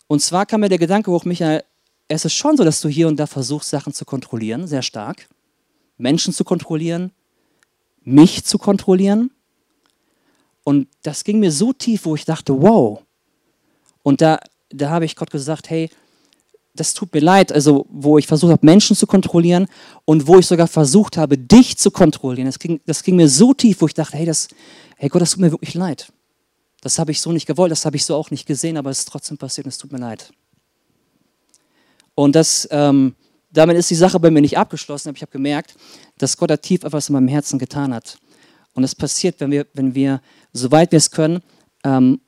Und 0.06 0.22
zwar 0.22 0.46
kam 0.46 0.60
mir 0.60 0.68
der 0.68 0.78
Gedanke 0.78 1.10
hoch, 1.10 1.24
Michael, 1.24 1.62
es 2.08 2.24
ist 2.24 2.34
schon 2.34 2.56
so, 2.56 2.64
dass 2.64 2.80
du 2.80 2.88
hier 2.88 3.08
und 3.08 3.16
da 3.16 3.26
versuchst, 3.26 3.70
Sachen 3.70 3.92
zu 3.92 4.04
kontrollieren, 4.04 4.66
sehr 4.66 4.82
stark. 4.82 5.28
Menschen 5.98 6.32
zu 6.32 6.44
kontrollieren, 6.44 7.12
mich 8.02 8.44
zu 8.44 8.58
kontrollieren. 8.58 9.30
Und 10.66 10.88
das 11.04 11.22
ging 11.22 11.38
mir 11.38 11.52
so 11.52 11.72
tief, 11.72 12.06
wo 12.06 12.16
ich 12.16 12.24
dachte, 12.24 12.60
wow. 12.60 13.00
Und 14.02 14.20
da, 14.20 14.40
da 14.68 14.90
habe 14.90 15.04
ich 15.04 15.14
Gott 15.14 15.30
gesagt, 15.30 15.70
hey, 15.70 15.88
das 16.74 16.92
tut 16.92 17.14
mir 17.14 17.20
leid, 17.20 17.52
also 17.52 17.86
wo 17.88 18.18
ich 18.18 18.26
versucht 18.26 18.50
habe, 18.50 18.66
Menschen 18.66 18.96
zu 18.96 19.06
kontrollieren 19.06 19.68
und 20.04 20.26
wo 20.26 20.40
ich 20.40 20.46
sogar 20.48 20.66
versucht 20.66 21.18
habe, 21.18 21.38
dich 21.38 21.78
zu 21.78 21.92
kontrollieren. 21.92 22.46
Das 22.46 22.58
ging, 22.58 22.80
das 22.84 23.04
ging 23.04 23.14
mir 23.14 23.28
so 23.28 23.54
tief, 23.54 23.80
wo 23.80 23.86
ich 23.86 23.94
dachte, 23.94 24.16
hey, 24.16 24.26
das, 24.26 24.48
hey 24.96 25.08
Gott, 25.08 25.22
das 25.22 25.30
tut 25.30 25.40
mir 25.40 25.52
wirklich 25.52 25.74
leid. 25.74 26.12
Das 26.80 26.98
habe 26.98 27.12
ich 27.12 27.20
so 27.20 27.30
nicht 27.30 27.46
gewollt, 27.46 27.70
das 27.70 27.86
habe 27.86 27.94
ich 27.94 28.04
so 28.04 28.16
auch 28.16 28.32
nicht 28.32 28.44
gesehen, 28.44 28.76
aber 28.76 28.90
es 28.90 28.98
ist 28.98 29.08
trotzdem 29.08 29.38
passiert 29.38 29.66
und 29.66 29.72
es 29.72 29.78
tut 29.78 29.92
mir 29.92 30.00
leid. 30.00 30.32
Und 32.16 32.34
das, 32.34 32.66
ähm, 32.72 33.14
damit 33.52 33.76
ist 33.76 33.88
die 33.88 33.94
Sache 33.94 34.18
bei 34.18 34.32
mir 34.32 34.40
nicht 34.40 34.58
abgeschlossen, 34.58 35.10
aber 35.10 35.16
ich 35.16 35.22
habe 35.22 35.30
gemerkt, 35.30 35.76
dass 36.18 36.36
Gott 36.36 36.50
da 36.50 36.56
tief 36.56 36.82
etwas 36.82 37.08
in 37.08 37.12
meinem 37.12 37.28
Herzen 37.28 37.60
getan 37.60 37.94
hat. 37.94 38.18
Und 38.76 38.84
es 38.84 38.94
passiert, 38.94 39.40
wenn 39.40 39.50
wir, 39.50 39.66
wenn 39.72 39.94
wir, 39.94 40.20
soweit 40.52 40.92
wir 40.92 40.98
es 40.98 41.10
können, 41.10 41.42
ähm, 41.82 42.20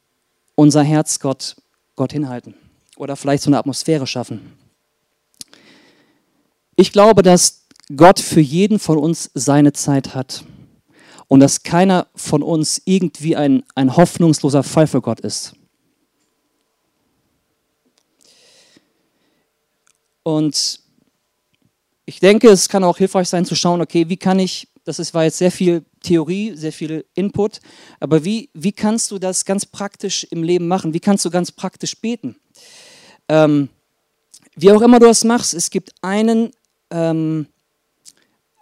unser 0.55 0.83
Herz 0.83 1.21
Gott, 1.21 1.57
Gott 1.95 2.13
hinhalten 2.13 2.55
oder 2.97 3.17
vielleicht 3.17 3.43
so 3.43 3.51
eine 3.51 3.59
Atmosphäre 3.59 4.07
schaffen. 4.07 4.55
Ich 6.75 6.91
glaube, 6.91 7.23
dass 7.23 7.67
Gott 7.95 8.19
für 8.19 8.41
jeden 8.41 8.79
von 8.79 8.97
uns 8.97 9.31
seine 9.35 9.75
Zeit 9.75 10.15
hat 10.15 10.43
und 11.27 11.41
dass 11.41 11.63
keiner 11.63 12.07
von 12.15 12.43
uns 12.43 12.81
irgendwie 12.87 13.37
ein, 13.37 13.63
ein 13.75 13.95
hoffnungsloser 13.95 14.63
Fall 14.63 14.87
für 14.87 15.03
Gott 15.03 15.21
ist. 15.21 15.55
Und 20.23 20.81
ich 22.07 22.21
denke, 22.21 22.49
es 22.49 22.71
kann 22.71 22.85
auch 22.85 22.97
hilfreich 22.97 23.29
sein 23.29 23.45
zu 23.45 23.55
schauen, 23.55 23.83
okay, 23.83 24.09
wie 24.09 24.17
kann 24.17 24.39
ich, 24.39 24.69
das 24.88 24.98
ist, 24.98 25.12
war 25.12 25.24
jetzt 25.24 25.38
sehr 25.38 25.53
viel 25.53 25.85
Theorie, 26.03 26.57
sehr 26.57 26.72
viel 26.72 27.05
Input, 27.14 27.61
aber 28.01 28.24
wie, 28.24 28.48
wie 28.55 28.72
kannst 28.72 29.11
du 29.11 29.18
das 29.18 29.44
ganz 29.44 29.66
praktisch 29.66 30.27
im 30.31 30.42
Leben 30.42 30.66
machen? 30.66 30.94
Wie 30.94 31.01
kannst 31.01 31.24
du 31.27 31.31
ganz 31.31 31.53
praktisch 31.53 32.01
beten? 32.01 32.37
Ähm, 33.29 33.68
wie 34.57 34.72
auch 34.72 34.81
immer 34.81 34.98
du 34.98 35.07
das 35.07 35.24
machst, 35.24 35.53
es 35.53 35.68
gibt 35.68 35.92
einen, 36.01 36.53
ähm, 36.90 37.46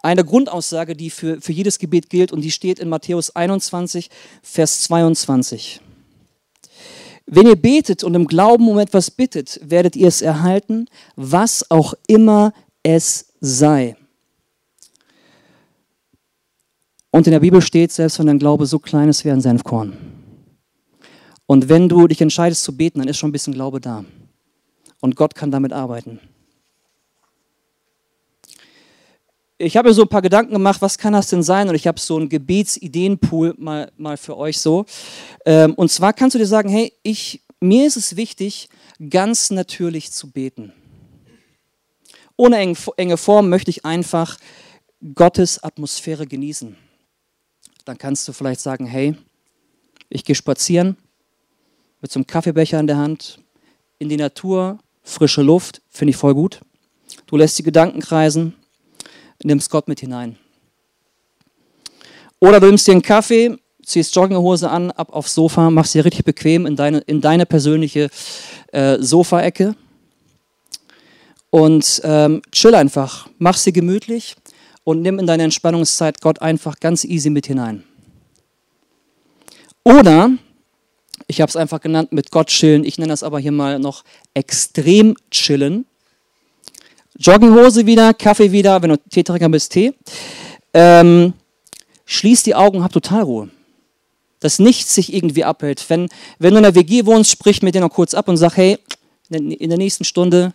eine 0.03 0.25
Grundaussage, 0.25 0.95
die 0.95 1.09
für, 1.09 1.39
für 1.39 1.53
jedes 1.53 1.79
Gebet 1.79 2.09
gilt 2.09 2.33
und 2.33 2.41
die 2.41 2.51
steht 2.51 2.79
in 2.79 2.89
Matthäus 2.89 3.33
21, 3.33 4.09
Vers 4.43 4.83
22. 4.83 5.79
Wenn 7.25 7.47
ihr 7.47 7.55
betet 7.55 8.03
und 8.03 8.15
im 8.15 8.27
Glauben 8.27 8.67
um 8.67 8.79
etwas 8.79 9.11
bittet, 9.11 9.59
werdet 9.63 9.95
ihr 9.95 10.07
es 10.09 10.21
erhalten, 10.21 10.87
was 11.15 11.71
auch 11.71 11.93
immer 12.07 12.53
es 12.83 13.33
sei. 13.39 13.95
Und 17.17 17.25
in 17.25 17.31
der 17.31 17.39
Bibel 17.39 17.63
steht, 17.63 17.91
selbst 17.91 18.19
wenn 18.19 18.27
dein 18.27 18.37
Glaube 18.37 18.67
so 18.67 18.77
klein 18.77 19.09
ist 19.09 19.25
wie 19.25 19.31
ein 19.31 19.41
Senfkorn. 19.41 19.97
Und 21.47 21.67
wenn 21.67 21.89
du 21.89 22.05
dich 22.05 22.21
entscheidest 22.21 22.61
zu 22.61 22.77
beten, 22.77 22.99
dann 22.99 23.07
ist 23.07 23.17
schon 23.17 23.29
ein 23.29 23.31
bisschen 23.31 23.55
Glaube 23.55 23.81
da 23.81 24.05
und 25.01 25.15
Gott 25.15 25.33
kann 25.33 25.49
damit 25.49 25.73
arbeiten. 25.73 26.19
Ich 29.57 29.75
habe 29.75 29.89
mir 29.89 29.95
so 29.95 30.03
ein 30.03 30.09
paar 30.09 30.21
Gedanken 30.21 30.53
gemacht, 30.53 30.79
was 30.83 30.99
kann 30.99 31.13
das 31.13 31.27
denn 31.31 31.41
sein? 31.41 31.67
Und 31.67 31.73
ich 31.73 31.87
habe 31.87 31.99
so 31.99 32.17
einen 32.17 32.29
Gebetsideenpool 32.29 33.55
mal, 33.57 33.91
mal 33.97 34.17
für 34.17 34.37
euch 34.37 34.59
so. 34.59 34.85
Ähm, 35.43 35.73
und 35.73 35.89
zwar 35.89 36.13
kannst 36.13 36.35
du 36.35 36.37
dir 36.37 36.45
sagen, 36.45 36.69
hey, 36.69 36.93
ich, 37.01 37.41
mir 37.59 37.87
ist 37.87 37.97
es 37.97 38.15
wichtig, 38.15 38.69
ganz 39.09 39.49
natürlich 39.49 40.11
zu 40.11 40.29
beten. 40.29 40.71
Ohne 42.35 42.75
enge 42.97 43.17
Form 43.17 43.49
möchte 43.49 43.71
ich 43.71 43.85
einfach 43.85 44.37
Gottes 45.15 45.63
Atmosphäre 45.63 46.27
genießen. 46.27 46.77
Dann 47.87 47.97
kannst 47.97 48.27
du 48.27 48.33
vielleicht 48.33 48.59
sagen, 48.59 48.85
hey, 48.85 49.15
ich 50.09 50.25
gehe 50.25 50.35
spazieren 50.35 50.97
mit 52.01 52.11
so 52.11 52.19
einem 52.19 52.27
Kaffeebecher 52.27 52.77
in 52.81 52.87
der 52.87 52.97
Hand 52.97 53.39
in 53.97 54.09
die 54.09 54.17
Natur, 54.17 54.79
frische 55.03 55.41
Luft, 55.41 55.81
finde 55.89 56.09
ich 56.09 56.17
voll 56.17 56.33
gut. 56.33 56.59
Du 57.27 57.37
lässt 57.37 57.57
die 57.57 57.63
Gedanken 57.63 58.01
kreisen, 58.01 58.55
nimmst 59.41 59.69
Gott 59.69 59.87
mit 59.87 60.01
hinein. 60.01 60.37
Oder 62.41 62.59
du 62.59 62.67
nimmst 62.67 62.85
dir 62.87 62.91
einen 62.91 63.01
Kaffee, 63.01 63.57
ziehst 63.85 64.13
Jogginghose 64.13 64.69
an, 64.69 64.91
ab 64.91 65.13
aufs 65.13 65.33
Sofa, 65.33 65.69
machst 65.69 65.93
dir 65.93 66.03
richtig 66.03 66.25
bequem 66.25 66.65
in 66.65 66.75
deine, 66.75 66.97
in 66.99 67.21
deine 67.21 67.45
persönliche 67.45 68.09
äh, 68.73 68.97
Sofaecke 68.99 69.77
und 71.51 72.01
ähm, 72.03 72.41
chill 72.51 72.75
einfach, 72.75 73.29
mach 73.37 73.55
sie 73.55 73.71
gemütlich 73.71 74.35
und 74.87 75.01
nimm 75.01 75.19
in 75.19 75.27
deine 75.27 75.43
Entspannungszeit 75.43 76.21
Gott 76.21 76.41
einfach 76.41 76.79
ganz 76.79 77.03
easy 77.03 77.29
mit 77.29 77.45
hinein. 77.45 77.83
Oder 79.83 80.29
ich 81.27 81.41
habe 81.41 81.49
es 81.49 81.57
einfach 81.57 81.81
genannt 81.81 82.13
mit 82.13 82.31
Gott 82.31 82.47
chillen. 82.47 82.85
Ich 82.85 82.97
nenne 82.97 83.09
das 83.09 83.21
aber 83.21 83.37
hier 83.37 83.51
mal 83.51 83.79
noch 83.79 84.05
extrem 84.33 85.17
chillen. 85.29 85.85
Jogginghose 87.19 87.85
wieder, 87.85 88.13
Kaffee 88.13 88.53
wieder, 88.53 88.81
wenn 88.81 88.91
du 88.91 88.97
Teetrinker 88.97 89.49
bist, 89.49 89.73
Tee. 89.73 89.93
Ähm, 90.73 91.33
schließ 92.05 92.43
die 92.43 92.55
Augen, 92.55 92.81
hab 92.81 92.93
total 92.93 93.23
Ruhe. 93.23 93.49
Dass 94.39 94.57
nichts 94.57 94.95
sich 94.95 95.13
irgendwie 95.13 95.43
abhält. 95.43 95.83
Wenn, 95.89 96.07
wenn 96.39 96.51
du 96.51 96.59
in 96.59 96.63
der 96.63 96.75
WG 96.75 97.05
wohnst, 97.05 97.31
sprich 97.31 97.61
mit 97.61 97.75
dir 97.75 97.81
noch 97.81 97.89
kurz 97.89 98.13
ab 98.13 98.29
und 98.29 98.37
sag, 98.37 98.55
hey, 98.55 98.79
in 99.29 99.69
der 99.69 99.77
nächsten 99.77 100.05
Stunde, 100.05 100.53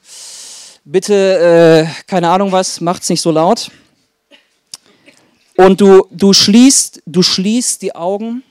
bitte, 0.87 1.87
äh, 1.87 2.03
keine 2.07 2.31
Ahnung 2.31 2.51
was, 2.51 2.81
macht's 2.81 3.11
nicht 3.11 3.21
so 3.21 3.31
laut. 3.31 3.71
Und 5.65 5.81
du, 5.81 6.07
du, 6.11 6.33
schließt, 6.33 7.03
du 7.07 7.23
schließt 7.23 7.83
die 7.83 7.95
Augen 7.95 8.43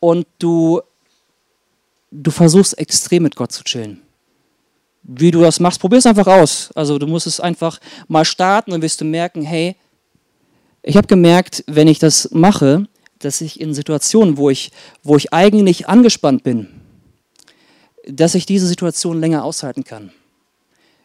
und 0.00 0.26
du 0.38 0.80
du 2.10 2.30
versuchst 2.30 2.76
extrem 2.78 3.22
mit 3.22 3.36
Gott 3.36 3.52
zu 3.52 3.62
chillen. 3.64 4.02
Wie 5.02 5.30
du 5.30 5.40
das 5.40 5.60
machst, 5.60 5.80
probier 5.80 5.98
es 5.98 6.06
einfach 6.06 6.26
aus. 6.26 6.70
Also 6.74 6.98
du 6.98 7.06
musst 7.06 7.26
es 7.26 7.40
einfach 7.40 7.80
mal 8.08 8.24
starten 8.24 8.72
und 8.72 8.82
wirst 8.82 9.00
du 9.00 9.04
merken, 9.04 9.42
hey, 9.42 9.76
ich 10.82 10.96
habe 10.96 11.06
gemerkt, 11.06 11.64
wenn 11.66 11.88
ich 11.88 11.98
das 11.98 12.30
mache, 12.32 12.86
dass 13.18 13.40
ich 13.40 13.60
in 13.60 13.74
Situationen, 13.74 14.36
wo 14.36 14.50
ich, 14.50 14.72
wo 15.02 15.16
ich 15.16 15.32
eigentlich 15.32 15.88
angespannt 15.88 16.42
bin, 16.42 16.68
dass 18.06 18.34
ich 18.34 18.46
diese 18.46 18.66
Situation 18.66 19.20
länger 19.20 19.44
aushalten 19.44 19.84
kann. 19.84 20.10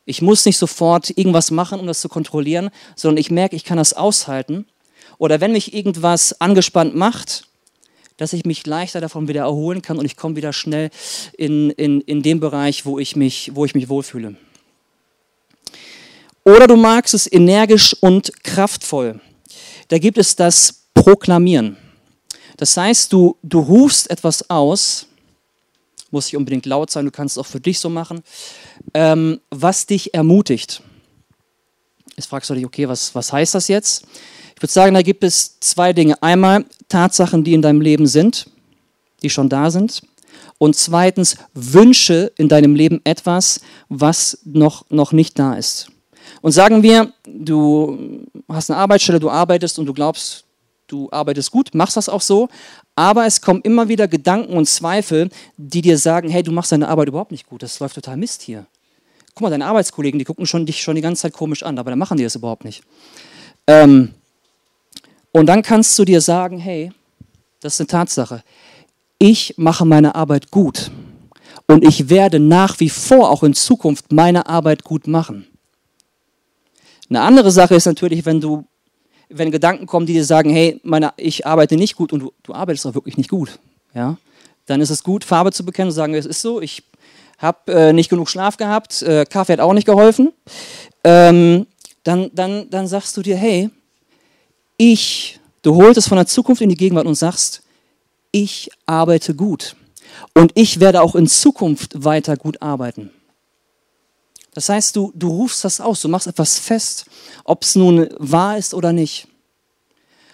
Ich 0.05 0.21
muss 0.21 0.45
nicht 0.45 0.57
sofort 0.57 1.17
irgendwas 1.17 1.51
machen, 1.51 1.79
um 1.79 1.87
das 1.87 1.99
zu 1.99 2.09
kontrollieren, 2.09 2.69
sondern 2.95 3.17
ich 3.17 3.31
merke, 3.31 3.55
ich 3.55 3.63
kann 3.63 3.77
das 3.77 3.93
aushalten. 3.93 4.65
Oder 5.17 5.41
wenn 5.41 5.51
mich 5.51 5.73
irgendwas 5.73 6.39
angespannt 6.41 6.95
macht, 6.95 7.47
dass 8.17 8.33
ich 8.33 8.45
mich 8.45 8.65
leichter 8.65 9.01
davon 9.01 9.27
wieder 9.27 9.41
erholen 9.41 9.81
kann 9.81 9.97
und 9.97 10.05
ich 10.05 10.15
komme 10.15 10.35
wieder 10.35 10.53
schnell 10.53 10.89
in, 11.37 11.69
in, 11.71 12.01
in 12.01 12.21
den 12.21 12.39
Bereich, 12.39 12.85
wo 12.85 12.99
ich, 12.99 13.15
mich, 13.15 13.51
wo 13.53 13.65
ich 13.65 13.75
mich 13.75 13.89
wohlfühle. 13.89 14.35
Oder 16.43 16.67
du 16.67 16.75
magst 16.75 17.13
es 17.13 17.31
energisch 17.31 17.95
und 18.01 18.43
kraftvoll. 18.43 19.19
Da 19.87 19.97
gibt 19.97 20.17
es 20.17 20.35
das 20.35 20.83
Proklamieren. 20.93 21.77
Das 22.57 22.77
heißt, 22.77 23.11
du, 23.11 23.35
du 23.43 23.59
rufst 23.59 24.09
etwas 24.09 24.49
aus, 24.49 25.07
muss 26.11 26.27
nicht 26.27 26.37
unbedingt 26.37 26.65
laut 26.65 26.89
sein, 26.89 27.05
du 27.05 27.11
kannst 27.11 27.35
es 27.35 27.37
auch 27.37 27.47
für 27.47 27.59
dich 27.59 27.79
so 27.79 27.89
machen, 27.89 28.23
ähm, 28.93 29.41
was 29.49 29.85
dich 29.85 30.13
ermutigt. 30.13 30.81
Jetzt 32.15 32.27
fragst 32.27 32.49
du 32.49 32.53
dich, 32.53 32.65
okay, 32.65 32.87
was, 32.87 33.13
was 33.13 33.33
heißt 33.33 33.55
das 33.55 33.67
jetzt? 33.67 34.05
Ich 34.55 34.61
würde 34.61 34.71
sagen, 34.71 34.93
da 34.93 35.01
gibt 35.01 35.23
es 35.23 35.59
zwei 35.59 35.91
Dinge. 35.93 36.21
Einmal 36.23 36.65
Tatsachen, 36.87 37.43
die 37.43 37.53
in 37.53 37.61
deinem 37.61 37.81
Leben 37.81 38.07
sind, 38.07 38.49
die 39.21 39.29
schon 39.29 39.49
da 39.49 39.69
sind. 39.69 40.01
Und 40.57 40.75
zweitens 40.75 41.37
Wünsche 41.53 42.31
in 42.37 42.47
deinem 42.47 42.75
Leben 42.75 43.01
etwas, 43.03 43.59
was 43.89 44.39
noch, 44.45 44.89
noch 44.89 45.11
nicht 45.11 45.37
da 45.37 45.55
ist. 45.55 45.89
Und 46.41 46.53
sagen 46.53 46.83
wir, 46.83 47.11
du 47.25 48.25
hast 48.47 48.71
eine 48.71 48.79
Arbeitsstelle, 48.79 49.19
du 49.19 49.29
arbeitest 49.29 49.77
und 49.79 49.85
du 49.85 49.93
glaubst, 49.93 50.45
du 50.87 51.09
arbeitest 51.11 51.51
gut, 51.51 51.73
machst 51.73 51.97
das 51.97 52.07
auch 52.07 52.21
so, 52.21 52.47
aber 52.95 53.25
es 53.25 53.41
kommen 53.41 53.61
immer 53.61 53.89
wieder 53.89 54.07
Gedanken 54.07 54.55
und 54.55 54.67
Zweifel, 54.67 55.29
die 55.57 55.81
dir 55.81 55.97
sagen, 55.97 56.29
hey, 56.29 56.43
du 56.43 56.51
machst 56.51 56.71
deine 56.71 56.87
Arbeit 56.87 57.09
überhaupt 57.09 57.31
nicht 57.31 57.47
gut, 57.47 57.61
das 57.63 57.79
läuft 57.79 57.95
total 57.95 58.17
Mist 58.17 58.41
hier. 58.41 58.65
Guck 59.33 59.41
mal, 59.41 59.49
deine 59.49 59.65
Arbeitskollegen, 59.65 60.17
die 60.17 60.25
gucken 60.25 60.45
schon, 60.45 60.65
dich 60.65 60.81
schon 60.81 60.95
die 60.95 61.01
ganze 61.01 61.23
Zeit 61.23 61.33
komisch 61.33 61.63
an, 61.63 61.77
aber 61.77 61.89
dann 61.89 61.99
machen 61.99 62.17
die 62.17 62.23
das 62.23 62.35
überhaupt 62.35 62.63
nicht. 62.63 62.83
Ähm, 63.67 64.13
und 65.35 65.47
dann 65.47 65.63
kannst 65.63 65.99
du 65.99 66.05
dir 66.05 66.21
sagen, 66.21 66.59
hey, 66.59 66.93
das 67.59 67.73
ist 67.73 67.81
eine 67.81 67.87
Tatsache. 67.87 68.41
Ich 69.17 69.55
mache 69.57 69.83
meine 69.83 70.15
Arbeit 70.15 70.49
gut. 70.49 70.91
Und 71.67 71.83
ich 71.83 72.09
werde 72.09 72.39
nach 72.39 72.79
wie 72.79 72.87
vor 72.87 73.29
auch 73.29 73.43
in 73.43 73.53
Zukunft 73.53 74.13
meine 74.13 74.47
Arbeit 74.47 74.85
gut 74.85 75.07
machen. 75.07 75.45
Eine 77.09 77.19
andere 77.19 77.51
Sache 77.51 77.75
ist 77.75 77.85
natürlich, 77.85 78.25
wenn 78.25 78.39
du, 78.39 78.63
wenn 79.27 79.51
Gedanken 79.51 79.87
kommen, 79.87 80.05
die 80.05 80.13
dir 80.13 80.23
sagen, 80.23 80.51
hey, 80.51 80.79
meine, 80.83 81.11
ich 81.17 81.45
arbeite 81.45 81.75
nicht 81.75 81.97
gut 81.97 82.13
und 82.13 82.21
du, 82.21 82.31
du 82.41 82.53
arbeitest 82.53 82.85
auch 82.85 82.95
wirklich 82.95 83.17
nicht 83.17 83.29
gut. 83.29 83.59
Ja? 83.93 84.15
Dann 84.67 84.79
ist 84.79 84.89
es 84.89 85.03
gut, 85.03 85.25
Farbe 85.25 85.51
zu 85.51 85.65
bekennen 85.65 85.89
und 85.89 85.95
sagen, 85.95 86.13
es 86.13 86.25
ist 86.25 86.41
so, 86.41 86.61
ich 86.61 86.81
habe 87.39 87.73
äh, 87.73 87.91
nicht 87.91 88.09
genug 88.09 88.29
Schlaf 88.29 88.55
gehabt, 88.55 89.01
äh, 89.01 89.25
Kaffee 89.25 89.51
hat 89.51 89.59
auch 89.59 89.73
nicht 89.73 89.85
geholfen. 89.85 90.31
Ähm, 91.03 91.67
dann, 92.03 92.31
dann, 92.33 92.69
dann 92.69 92.87
sagst 92.87 93.17
du 93.17 93.21
dir, 93.21 93.35
hey, 93.35 93.69
ich 94.77 95.39
Du 95.65 95.73
holst 95.73 95.97
es 95.97 96.07
von 96.07 96.17
der 96.17 96.27
Zukunft 96.27 96.61
in 96.61 96.69
die 96.69 96.77
Gegenwart 96.77 97.07
und 97.07 97.15
sagst, 97.15 97.63
ich 98.31 98.69
arbeite 98.85 99.33
gut. 99.33 99.75
Und 100.35 100.51
ich 100.53 100.79
werde 100.79 101.01
auch 101.01 101.15
in 101.15 101.25
Zukunft 101.25 102.03
weiter 102.03 102.37
gut 102.37 102.61
arbeiten. 102.61 103.09
Das 104.53 104.69
heißt, 104.69 104.95
du, 104.95 105.11
du 105.15 105.27
rufst 105.27 105.63
das 105.63 105.81
aus, 105.81 106.01
du 106.01 106.07
machst 106.07 106.27
etwas 106.27 106.59
fest, 106.59 107.05
ob 107.45 107.63
es 107.63 107.73
nun 107.73 108.07
wahr 108.19 108.59
ist 108.59 108.75
oder 108.75 108.93
nicht. 108.93 109.27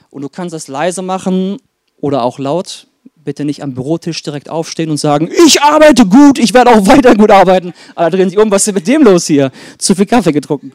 Und 0.10 0.24
du 0.24 0.28
kannst 0.28 0.54
das 0.54 0.68
leise 0.68 1.02
machen 1.02 1.60
oder 2.02 2.24
auch 2.24 2.38
laut. 2.38 2.88
Bitte 3.16 3.46
nicht 3.46 3.64
am 3.64 3.74
Bürotisch 3.74 4.22
direkt 4.24 4.50
aufstehen 4.50 4.90
und 4.90 4.98
sagen, 4.98 5.32
ich 5.46 5.62
arbeite 5.62 6.06
gut, 6.06 6.40
ich 6.40 6.54
werde 6.54 6.72
auch 6.72 6.86
weiter 6.88 7.16
gut 7.16 7.32
arbeiten. 7.32 7.72
Alle 7.96 8.12
drehen 8.12 8.30
sich 8.30 8.38
um, 8.38 8.52
was 8.52 8.68
ist 8.68 8.74
mit 8.74 8.86
dem 8.86 9.04
los 9.04 9.28
hier? 9.28 9.50
Zu 9.78 9.96
viel 9.96 10.08
Kaffee 10.08 10.34
getrunken. 10.34 10.74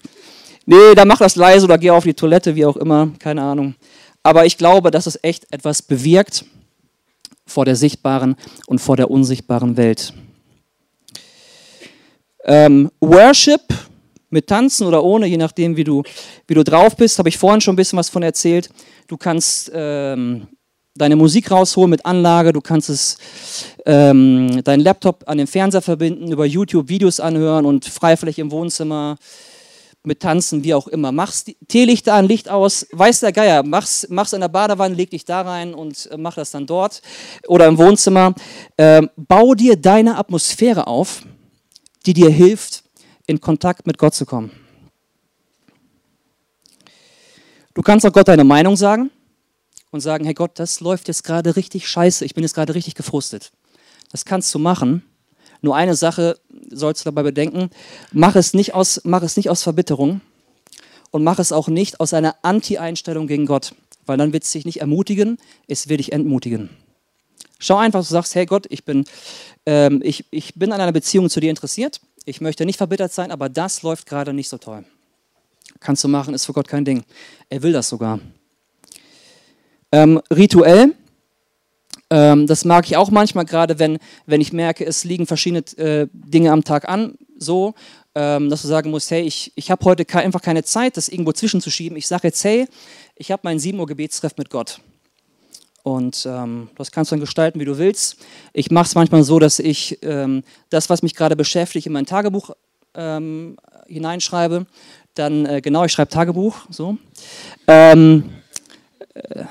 Nee, 0.67 0.95
dann 0.97 1.07
mach 1.07 1.19
das 1.19 1.37
leise 1.37 1.65
oder 1.65 1.79
geh 1.79 1.91
auf 1.91 2.03
die 2.03 2.15
Toilette, 2.15 2.57
wie 2.57 2.67
auch 2.67 2.77
immer, 2.77 3.11
keine 3.21 3.43
Ahnung. 3.43 3.77
Aber 4.25 4.45
ich 4.45 4.59
glaube, 4.59 4.91
dass 4.91 5.07
es 5.07 5.19
echt 5.23 5.47
etwas 5.53 5.81
bewirkt 5.81 6.45
vor 7.47 7.65
der 7.65 7.77
sichtbaren 7.77 8.35
und 8.67 8.81
vor 8.81 8.97
der 8.97 9.09
unsichtbaren 9.09 9.77
Welt. 9.77 10.13
Ähm, 12.45 12.91
Worship 13.01 13.63
mit 14.31 14.49
Tanzen 14.49 14.89
oder 14.89 15.05
ohne, 15.05 15.27
je 15.27 15.37
nachdem, 15.37 15.77
wie 15.77 15.85
du, 15.85 16.03
wie 16.49 16.55
du 16.55 16.65
drauf 16.65 16.97
bist, 16.97 17.19
habe 17.21 17.29
ich 17.29 17.39
vorhin 17.39 17.61
schon 17.61 17.75
ein 17.75 17.77
bisschen 17.77 17.99
was 17.99 18.09
von 18.09 18.25
erzählt. 18.25 18.69
Du 19.07 19.17
kannst 19.17 19.71
ähm, 19.73 20.49
deine 20.97 21.15
Musik 21.15 21.53
rausholen 21.53 21.91
mit 21.91 22.05
Anlage, 22.05 22.53
du 22.53 22.61
kannst 22.61 22.91
es 22.91 23.19
ähm, 23.85 24.65
deinen 24.65 24.81
Laptop 24.81 25.23
an 25.27 25.39
den 25.39 25.47
Fernseher 25.47 25.83
verbinden, 25.83 26.33
über 26.33 26.45
YouTube 26.45 26.89
Videos 26.89 27.21
anhören 27.21 27.67
und 27.67 27.85
Freifläche 27.85 28.41
im 28.41 28.51
Wohnzimmer 28.51 29.17
mit 30.07 30.21
Tanzen, 30.21 30.65
wie 30.65 30.73
auch 30.73 30.87
immer. 30.87 31.13
Mach's 31.13 31.45
Teelichter 31.69 32.15
an, 32.15 32.27
Licht 32.27 32.49
aus, 32.49 32.87
weiß 32.93 33.21
der 33.21 33.33
Geier, 33.33 33.63
mach's, 33.63 34.07
mach's 34.09 34.33
in 34.33 34.41
der 34.41 34.49
Badewanne, 34.49 34.95
leg 34.95 35.11
dich 35.11 35.25
da 35.25 35.43
rein 35.43 35.75
und 35.75 36.07
äh, 36.11 36.17
mach 36.17 36.35
das 36.35 36.53
dann 36.53 36.67
dort 36.67 37.03
oder 37.47 37.67
im 37.67 37.77
Wohnzimmer. 37.77 38.35
Ähm, 38.79 39.11
bau 39.17 39.55
dir 39.55 39.77
deine 39.77 40.17
Atmosphäre 40.17 40.87
auf, 40.87 41.23
die 42.07 42.15
dir 42.15 42.31
hilft, 42.31 42.85
in 43.27 43.41
Kontakt 43.41 43.87
mit 43.87 43.99
Gott 43.99 44.15
zu 44.15 44.25
kommen. 44.25 44.53
Du 47.75 47.83
kannst 47.83 48.07
auch 48.07 48.13
Gott 48.13 48.29
deine 48.29 48.45
Meinung 48.45 48.77
sagen 48.77 49.11
und 49.91 50.01
sagen, 50.01 50.25
hey 50.25 50.35
Gott, 50.35 50.53
das 50.59 50.81
läuft 50.81 51.09
jetzt 51.09 51.25
gerade 51.25 51.57
richtig 51.57 51.89
scheiße, 51.89 52.25
ich 52.25 52.35
bin 52.35 52.45
jetzt 52.45 52.55
gerade 52.55 52.75
richtig 52.75 52.95
gefrustet. 52.95 53.53
Das 54.13 54.25
kannst 54.25 54.55
du 54.55 54.59
machen. 54.59 55.03
Nur 55.63 55.75
eine 55.75 55.97
Sache 55.97 56.39
sollst 56.71 57.03
du 57.03 57.05
dabei 57.05 57.23
bedenken, 57.23 57.71
mach 58.13 58.37
es 58.37 58.55
nicht 58.55 58.75
aus, 58.75 59.01
mach 59.05 59.23
es 59.23 59.37
nicht 59.37 59.51
aus 59.51 59.63
Verbitterung 59.63 60.21
und 61.11 61.25
mach 61.25 61.39
es 61.39 61.53
auch 61.53 61.69
nicht 61.69 62.01
aus 62.01 62.15
einer 62.15 62.37
Anti-Einstellung 62.43 63.27
gegen 63.27 63.47
Gott, 63.47 63.75
weil 64.07 64.19
dann 64.19 64.33
wird 64.33 64.45
es 64.45 64.53
dich 64.53 64.65
nicht 64.65 64.81
ermutigen, 64.81 65.39
es 65.69 65.89
wird 65.89 66.01
dich 66.01 66.13
entmutigen. 66.13 66.71
Schau 67.59 67.77
einfach, 67.77 68.01
du 68.01 68.07
sagst, 68.07 68.35
hey 68.35 68.47
Gott, 68.47 68.67
ich 68.69 68.85
bin, 68.85 69.05
ähm, 69.65 70.01
ich, 70.05 70.27
ich 70.31 70.55
bin 70.55 70.73
an 70.73 70.81
einer 70.81 70.93
Beziehung 70.93 71.31
zu 71.31 71.41
dir 71.41 71.51
interessiert, 71.51 72.01
ich 72.25 72.41
möchte 72.41 72.67
nicht 72.67 72.77
verbittert 72.77 73.13
sein, 73.13 73.31
aber 73.31 73.49
das 73.49 73.83
läuft 73.83 74.07
gerade 74.07 74.33
nicht 74.33 74.49
so 74.49 74.59
toll. 74.59 74.85
Kannst 75.81 76.05
du 76.05 76.09
machen, 76.09 76.35
ist 76.35 76.45
für 76.47 76.53
Gott 76.53 76.69
kein 76.69 76.85
Ding. 76.85 77.05
Er 77.49 77.63
will 77.63 77.73
das 77.73 77.89
sogar. 77.89 78.21
Ähm, 79.93 80.21
rituell, 80.31 80.95
ähm, 82.11 82.47
das 82.47 82.65
mag 82.65 82.87
ich 82.87 82.97
auch 82.97 83.11
manchmal, 83.11 83.45
gerade 83.45 83.79
wenn, 83.79 83.99
wenn 84.27 84.41
ich 84.41 84.53
merke, 84.53 84.85
es 84.85 85.05
liegen 85.05 85.27
verschiedene 85.27 85.65
äh, 85.77 86.07
Dinge 86.13 86.53
am 86.53 86.63
Tag 86.63 86.89
an, 86.89 87.19
so, 87.39 87.75
ähm, 88.15 88.49
dass 88.49 88.63
du 88.63 88.69
sagen 88.69 88.91
musst, 88.91 89.11
hey, 89.11 89.23
ich, 89.23 89.53
ich 89.57 89.71
habe 89.71 89.85
heute 89.85 90.05
ke 90.05 90.19
einfach 90.19 90.41
keine 90.41 90.63
Zeit, 90.63 90.97
das 90.97 91.09
irgendwo 91.09 91.33
zwischenzuschieben. 91.33 91.99
Ich 91.99 92.07
sage 92.07 92.29
jetzt, 92.29 92.43
hey, 92.45 92.67
ich 93.17 93.31
habe 93.31 93.41
meinen 93.45 93.59
7 93.59 93.79
Uhr 93.79 93.87
Gebetstreff 93.87 94.37
mit 94.37 94.51
Gott. 94.51 94.81
Und 95.83 96.27
ähm, 96.29 96.69
das 96.77 96.91
kannst 96.91 97.11
du 97.11 97.15
dann 97.15 97.21
gestalten, 97.21 97.61
wie 97.61 97.65
du 97.65 97.79
willst. 97.79 98.17
Ich 98.53 98.71
mache 98.71 98.87
es 98.87 98.95
manchmal 98.95 99.23
so, 99.23 99.39
dass 99.39 99.59
ich 99.59 99.99
ähm, 100.03 100.43
das, 100.71 100.91
was 100.91 101.03
mich 101.03 101.15
gerade 101.15 101.37
beschäftigt, 101.37 101.87
in 101.87 101.93
mein 101.93 102.07
Tagebuch 102.07 102.51
ähm, 102.95 103.57
hineinschreibe. 103.87 104.67
Dann, 105.15 105.47
äh, 105.47 105.61
genau, 105.61 105.85
ich 105.85 105.93
schreibe 105.93 106.11
Tagebuch, 106.11 106.57
so. 106.71 106.97
Ähm, 107.69 108.31
äh, 109.15 109.45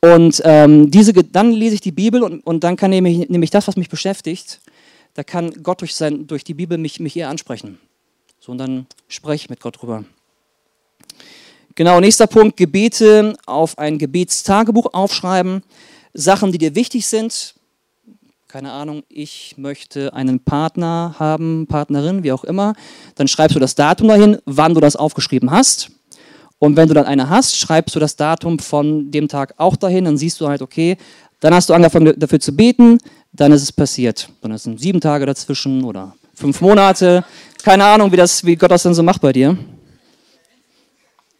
und 0.00 0.40
ähm, 0.44 0.90
diese, 0.90 1.12
dann 1.12 1.52
lese 1.52 1.74
ich 1.74 1.80
die 1.80 1.92
Bibel 1.92 2.22
und, 2.22 2.40
und 2.46 2.62
dann 2.64 2.76
kann 2.76 2.90
nämlich, 2.90 3.28
nämlich 3.28 3.50
das, 3.50 3.66
was 3.66 3.76
mich 3.76 3.88
beschäftigt, 3.88 4.60
da 5.14 5.24
kann 5.24 5.62
Gott 5.62 5.80
durch, 5.80 5.94
sein, 5.94 6.26
durch 6.26 6.44
die 6.44 6.54
Bibel 6.54 6.78
mich, 6.78 7.00
mich 7.00 7.16
eher 7.16 7.28
ansprechen. 7.28 7.78
So, 8.38 8.52
und 8.52 8.58
dann 8.58 8.86
spreche 9.08 9.44
ich 9.44 9.50
mit 9.50 9.60
Gott 9.60 9.80
drüber. 9.80 10.04
Genau, 11.74 12.00
nächster 12.00 12.26
Punkt, 12.26 12.56
Gebete 12.56 13.36
auf 13.46 13.78
ein 13.78 13.98
Gebetstagebuch 13.98 14.94
aufschreiben. 14.94 15.62
Sachen, 16.14 16.52
die 16.52 16.58
dir 16.58 16.74
wichtig 16.74 17.06
sind. 17.06 17.54
Keine 18.46 18.72
Ahnung, 18.72 19.02
ich 19.08 19.54
möchte 19.58 20.14
einen 20.14 20.40
Partner 20.40 21.16
haben, 21.18 21.66
Partnerin, 21.68 22.22
wie 22.22 22.32
auch 22.32 22.44
immer. 22.44 22.74
Dann 23.16 23.28
schreibst 23.28 23.54
du 23.54 23.60
das 23.60 23.74
Datum 23.74 24.08
dahin, 24.08 24.38
wann 24.44 24.74
du 24.74 24.80
das 24.80 24.96
aufgeschrieben 24.96 25.50
hast. 25.50 25.90
Und 26.58 26.76
wenn 26.76 26.88
du 26.88 26.94
dann 26.94 27.06
eine 27.06 27.28
hast, 27.28 27.56
schreibst 27.56 27.94
du 27.94 28.00
das 28.00 28.16
Datum 28.16 28.58
von 28.58 29.10
dem 29.10 29.28
Tag 29.28 29.54
auch 29.58 29.76
dahin. 29.76 30.04
Dann 30.04 30.18
siehst 30.18 30.40
du 30.40 30.48
halt, 30.48 30.60
okay, 30.62 30.96
dann 31.40 31.54
hast 31.54 31.68
du 31.68 31.74
angefangen 31.74 32.14
dafür 32.18 32.40
zu 32.40 32.54
beten, 32.54 32.98
dann 33.32 33.52
ist 33.52 33.62
es 33.62 33.72
passiert. 33.72 34.28
Dann 34.40 34.56
sind 34.58 34.80
sieben 34.80 35.00
Tage 35.00 35.24
dazwischen 35.26 35.84
oder 35.84 36.14
fünf 36.34 36.60
Monate. 36.60 37.24
Keine 37.62 37.84
Ahnung, 37.84 38.10
wie, 38.10 38.16
das, 38.16 38.44
wie 38.44 38.56
Gott 38.56 38.70
das 38.70 38.82
dann 38.82 38.94
so 38.94 39.02
macht 39.02 39.20
bei 39.20 39.32
dir. 39.32 39.56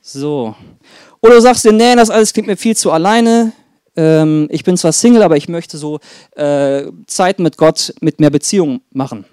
So. 0.02 0.54
Oder 1.20 1.35
du 1.35 1.40
sagst 1.40 1.64
dir, 1.64 1.72
nee, 1.72 1.96
das 1.96 2.11
alles 2.11 2.33
klingt 2.33 2.48
mir 2.48 2.57
viel 2.57 2.76
zu 2.76 2.92
alleine. 2.92 3.52
Ähm, 3.96 4.46
ich 4.50 4.62
bin 4.62 4.76
zwar 4.76 4.92
Single, 4.92 5.22
aber 5.22 5.37
ich 5.37 5.48
möchte 5.48 5.76
so 5.76 5.98
äh, 6.37 6.85
Zeiten 7.07 7.42
mit 7.42 7.57
Gott 7.57 7.92
mit 8.00 8.20
mehr 8.20 8.31
Beziehung 8.31 8.81
machen. 8.92 9.24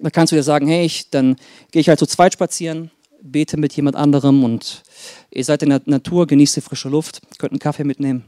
Da 0.00 0.10
kannst 0.10 0.32
du 0.32 0.36
dir 0.36 0.42
sagen, 0.42 0.66
hey, 0.66 0.84
ich, 0.84 1.10
dann 1.10 1.36
gehe 1.70 1.80
ich 1.80 1.88
halt 1.88 2.00
zu 2.00 2.06
zweit 2.06 2.32
spazieren, 2.32 2.90
bete 3.22 3.56
mit 3.56 3.72
jemand 3.74 3.94
anderem 3.94 4.42
und 4.42 4.82
ihr 5.30 5.44
seid 5.44 5.62
in 5.62 5.70
der 5.70 5.82
Natur, 5.84 6.26
genießt 6.26 6.56
die 6.56 6.60
frische 6.60 6.88
Luft, 6.88 7.20
könnt 7.38 7.52
einen 7.52 7.58
Kaffee 7.58 7.84
mitnehmen. 7.84 8.24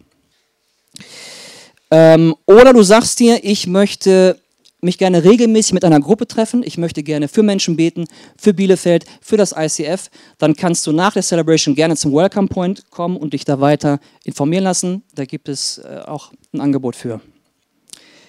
Ähm, 1.91 2.35
oder 2.47 2.73
du 2.73 2.83
sagst 2.83 3.21
dir, 3.21 3.45
ich 3.45 3.67
möchte 3.67 4.41
mich 4.81 4.99
gerne 4.99 5.25
regelmäßig 5.25 5.73
mit 5.73 5.85
einer 5.85 6.01
Gruppe 6.01 6.27
treffen. 6.27 6.62
Ich 6.65 6.79
möchte 6.79 7.03
gerne 7.03 7.29
für 7.29 7.43
Menschen 7.43 7.77
beten, 7.77 8.07
für 8.39 8.55
Bielefeld, 8.55 9.05
für 9.21 9.37
das 9.37 9.55
ICF. 9.57 10.11
Dann 10.39 10.55
kannst 10.55 10.87
du 10.87 10.93
nach 10.93 11.12
der 11.12 11.23
Celebration 11.23 11.75
gerne 11.75 11.97
zum 11.97 12.12
Welcome 12.12 12.49
Point 12.49 12.91
kommen 12.91 13.17
und 13.17 13.33
dich 13.33 13.45
da 13.45 13.61
weiter 13.61 14.01
informieren 14.25 14.65
lassen. 14.65 15.03
Da 15.15 15.25
gibt 15.25 15.49
es 15.49 15.79
äh, 15.79 16.03
auch 16.07 16.33
ein 16.53 16.61
Angebot 16.61 16.97
für. 16.97 17.21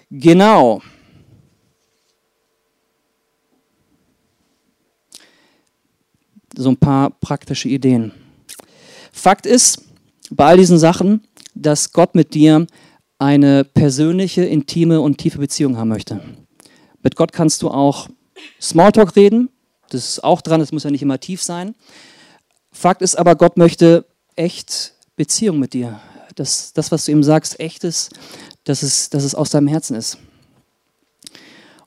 Genau. 0.09 0.81
So 6.55 6.69
ein 6.69 6.77
paar 6.77 7.11
praktische 7.11 7.69
Ideen. 7.69 8.11
Fakt 9.27 9.45
ist, 9.45 9.81
bei 10.29 10.45
all 10.45 10.57
diesen 10.57 10.77
Sachen, 10.77 11.21
dass 11.53 11.91
Gott 11.91 12.15
mit 12.15 12.33
dir 12.33 12.65
eine 13.19 13.65
persönliche, 13.65 14.45
intime 14.45 15.01
und 15.01 15.17
tiefe 15.17 15.37
Beziehung 15.37 15.75
haben 15.75 15.89
möchte. 15.89 16.21
Mit 17.03 17.17
Gott 17.17 17.33
kannst 17.33 17.61
du 17.61 17.69
auch 17.69 18.07
Smalltalk 18.61 19.17
reden, 19.17 19.49
das 19.89 20.11
ist 20.11 20.23
auch 20.23 20.39
dran, 20.39 20.61
das 20.61 20.71
muss 20.71 20.85
ja 20.85 20.91
nicht 20.91 21.01
immer 21.01 21.19
tief 21.19 21.43
sein. 21.43 21.75
Fakt 22.71 23.01
ist 23.01 23.17
aber, 23.17 23.35
Gott 23.35 23.57
möchte 23.57 24.05
echt 24.37 24.93
Beziehung 25.17 25.59
mit 25.59 25.73
dir. 25.73 25.99
Das, 26.35 26.71
das 26.71 26.93
was 26.93 27.03
du 27.03 27.11
ihm 27.11 27.21
sagst, 27.21 27.59
echt 27.59 27.83
ist, 27.83 28.13
dass 28.63 28.81
es, 28.81 29.09
dass 29.09 29.25
es 29.25 29.35
aus 29.35 29.49
deinem 29.49 29.67
Herzen 29.67 29.97
ist. 29.97 30.19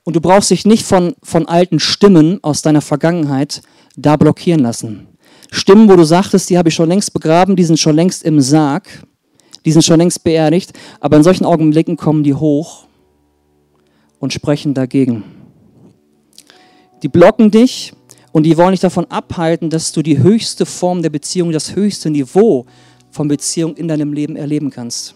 Und 0.03 0.15
du 0.15 0.21
brauchst 0.21 0.51
dich 0.51 0.63
nicht 0.65 0.85
von, 0.85 1.15
von 1.23 1.47
alten 1.47 1.79
Stimmen 1.79 2.37
aus 2.43 2.61
deiner 2.61 2.81
Vergangenheit 2.81 3.63
da 3.95 4.15
blockieren 4.15 4.61
lassen. 4.61 5.07
Stimmen, 5.51 5.87
wo 5.89 5.95
du 5.95 6.03
sagtest, 6.03 6.49
die 6.49 6.57
habe 6.57 6.69
ich 6.69 6.75
schon 6.75 6.89
längst 6.89 7.13
begraben, 7.13 7.55
die 7.55 7.63
sind 7.63 7.77
schon 7.77 7.95
längst 7.95 8.23
im 8.23 8.41
Sarg 8.41 8.87
die 9.65 9.71
sind 9.71 9.83
schon 9.83 9.99
längst 9.99 10.23
beerdigt, 10.23 10.73
aber 10.99 11.17
in 11.17 11.23
solchen 11.23 11.45
Augenblicken 11.45 11.97
kommen 11.97 12.23
die 12.23 12.33
hoch 12.33 12.87
und 14.19 14.33
sprechen 14.33 14.73
dagegen. 14.73 15.23
Die 17.03 17.07
blocken 17.07 17.51
dich 17.51 17.93
und 18.31 18.43
die 18.43 18.57
wollen 18.57 18.71
dich 18.71 18.79
davon 18.79 19.05
abhalten, 19.05 19.69
dass 19.69 19.91
du 19.91 20.01
die 20.01 20.19
höchste 20.19 20.65
Form 20.65 21.01
der 21.01 21.09
Beziehung, 21.09 21.51
das 21.51 21.75
höchste 21.75 22.09
Niveau 22.09 22.65
von 23.11 23.27
Beziehung 23.27 23.75
in 23.75 23.87
deinem 23.87 24.13
Leben 24.13 24.35
erleben 24.35 24.69
kannst. 24.69 25.15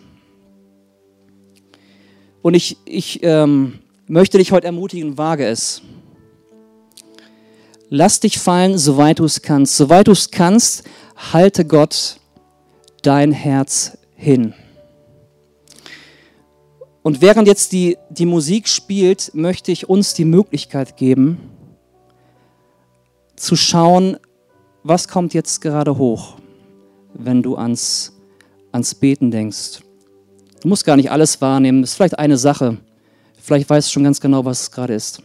Und 2.42 2.54
ich, 2.54 2.78
ich 2.86 3.22
ähm, 3.24 3.80
möchte 4.08 4.38
dich 4.38 4.52
heute 4.52 4.68
ermutigen, 4.68 5.18
wage 5.18 5.46
es. 5.46 5.82
Lass 7.90 8.20
dich 8.20 8.40
fallen, 8.40 8.78
soweit 8.78 9.20
du 9.20 9.26
es 9.26 9.42
kannst. 9.42 9.78
Soweit 9.78 10.08
du 10.08 10.12
es 10.12 10.32
kannst, 10.32 10.84
halte 11.16 11.66
Gott 11.66 12.20
dein 13.02 13.32
Herz 13.32 13.98
hin. 14.16 14.54
Und 17.04 17.22
während 17.22 17.48
jetzt 17.48 17.72
die, 17.72 17.98
die 18.10 18.26
Musik 18.26 18.68
spielt, 18.68 19.36
möchte 19.36 19.72
ich 19.72 19.88
uns 19.88 20.16
die 20.16 20.26
Möglichkeit 20.26 20.98
geben, 20.98 21.38
zu 23.36 23.56
schauen, 23.56 24.18
was 24.82 25.08
kommt 25.08 25.36
jetzt 25.36 25.62
gerade 25.62 26.00
hoch, 26.00 26.38
wenn 27.14 27.44
du 27.44 27.58
ans, 27.58 28.14
ans 28.72 28.96
Beten 28.96 29.30
denkst. 29.30 29.82
Du 30.62 30.68
musst 30.68 30.86
gar 30.86 30.96
nicht 30.96 31.12
alles 31.12 31.40
wahrnehmen, 31.42 31.84
es 31.84 31.92
ist 31.92 31.96
vielleicht 31.98 32.18
eine 32.18 32.38
Sache. 32.38 32.78
Vielleicht 33.40 33.70
weißt 33.70 33.88
du 33.88 33.94
schon 33.94 34.04
ganz 34.04 34.20
genau, 34.20 34.44
was 34.44 34.64
es 34.64 34.72
gerade 34.72 34.96
ist. 34.96 35.22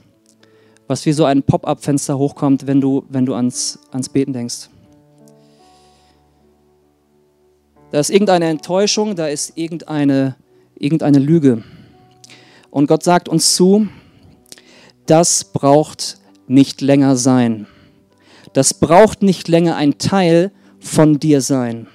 Was 0.90 1.06
wie 1.06 1.12
so 1.12 1.24
ein 1.24 1.44
Pop-up-Fenster 1.44 2.18
hochkommt, 2.18 2.66
wenn 2.66 2.80
du, 2.80 3.04
wenn 3.08 3.24
du 3.24 3.32
ans, 3.34 3.78
ans 3.92 4.08
Beten 4.08 4.32
denkst. 4.32 4.68
Da 7.92 8.00
ist 8.00 8.10
irgendeine 8.10 8.46
Enttäuschung, 8.46 9.14
da 9.14 9.28
ist 9.28 9.56
irgendeine, 9.56 10.34
irgendeine 10.74 11.20
Lüge. 11.20 11.62
Und 12.72 12.88
Gott 12.88 13.04
sagt 13.04 13.28
uns 13.28 13.54
zu, 13.54 13.86
das 15.06 15.44
braucht 15.44 16.18
nicht 16.48 16.80
länger 16.80 17.14
sein. 17.14 17.68
Das 18.52 18.74
braucht 18.74 19.22
nicht 19.22 19.46
länger 19.46 19.76
ein 19.76 19.98
Teil 19.98 20.50
von 20.80 21.20
dir 21.20 21.40
sein. 21.40 21.86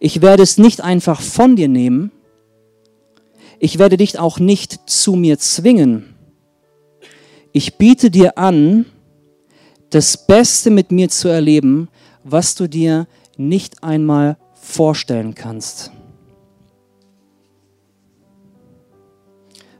Ich 0.00 0.20
werde 0.20 0.42
es 0.42 0.58
nicht 0.58 0.82
einfach 0.82 1.22
von 1.22 1.56
dir 1.56 1.68
nehmen. 1.68 2.12
Ich 3.58 3.78
werde 3.78 3.96
dich 3.96 4.18
auch 4.18 4.38
nicht 4.38 4.80
zu 4.84 5.16
mir 5.16 5.38
zwingen. 5.38 6.09
Ich 7.52 7.78
biete 7.78 8.10
dir 8.10 8.38
an, 8.38 8.86
das 9.90 10.16
Beste 10.16 10.70
mit 10.70 10.92
mir 10.92 11.08
zu 11.08 11.28
erleben, 11.28 11.88
was 12.22 12.54
du 12.54 12.68
dir 12.68 13.08
nicht 13.36 13.82
einmal 13.82 14.36
vorstellen 14.54 15.34
kannst. 15.34 15.90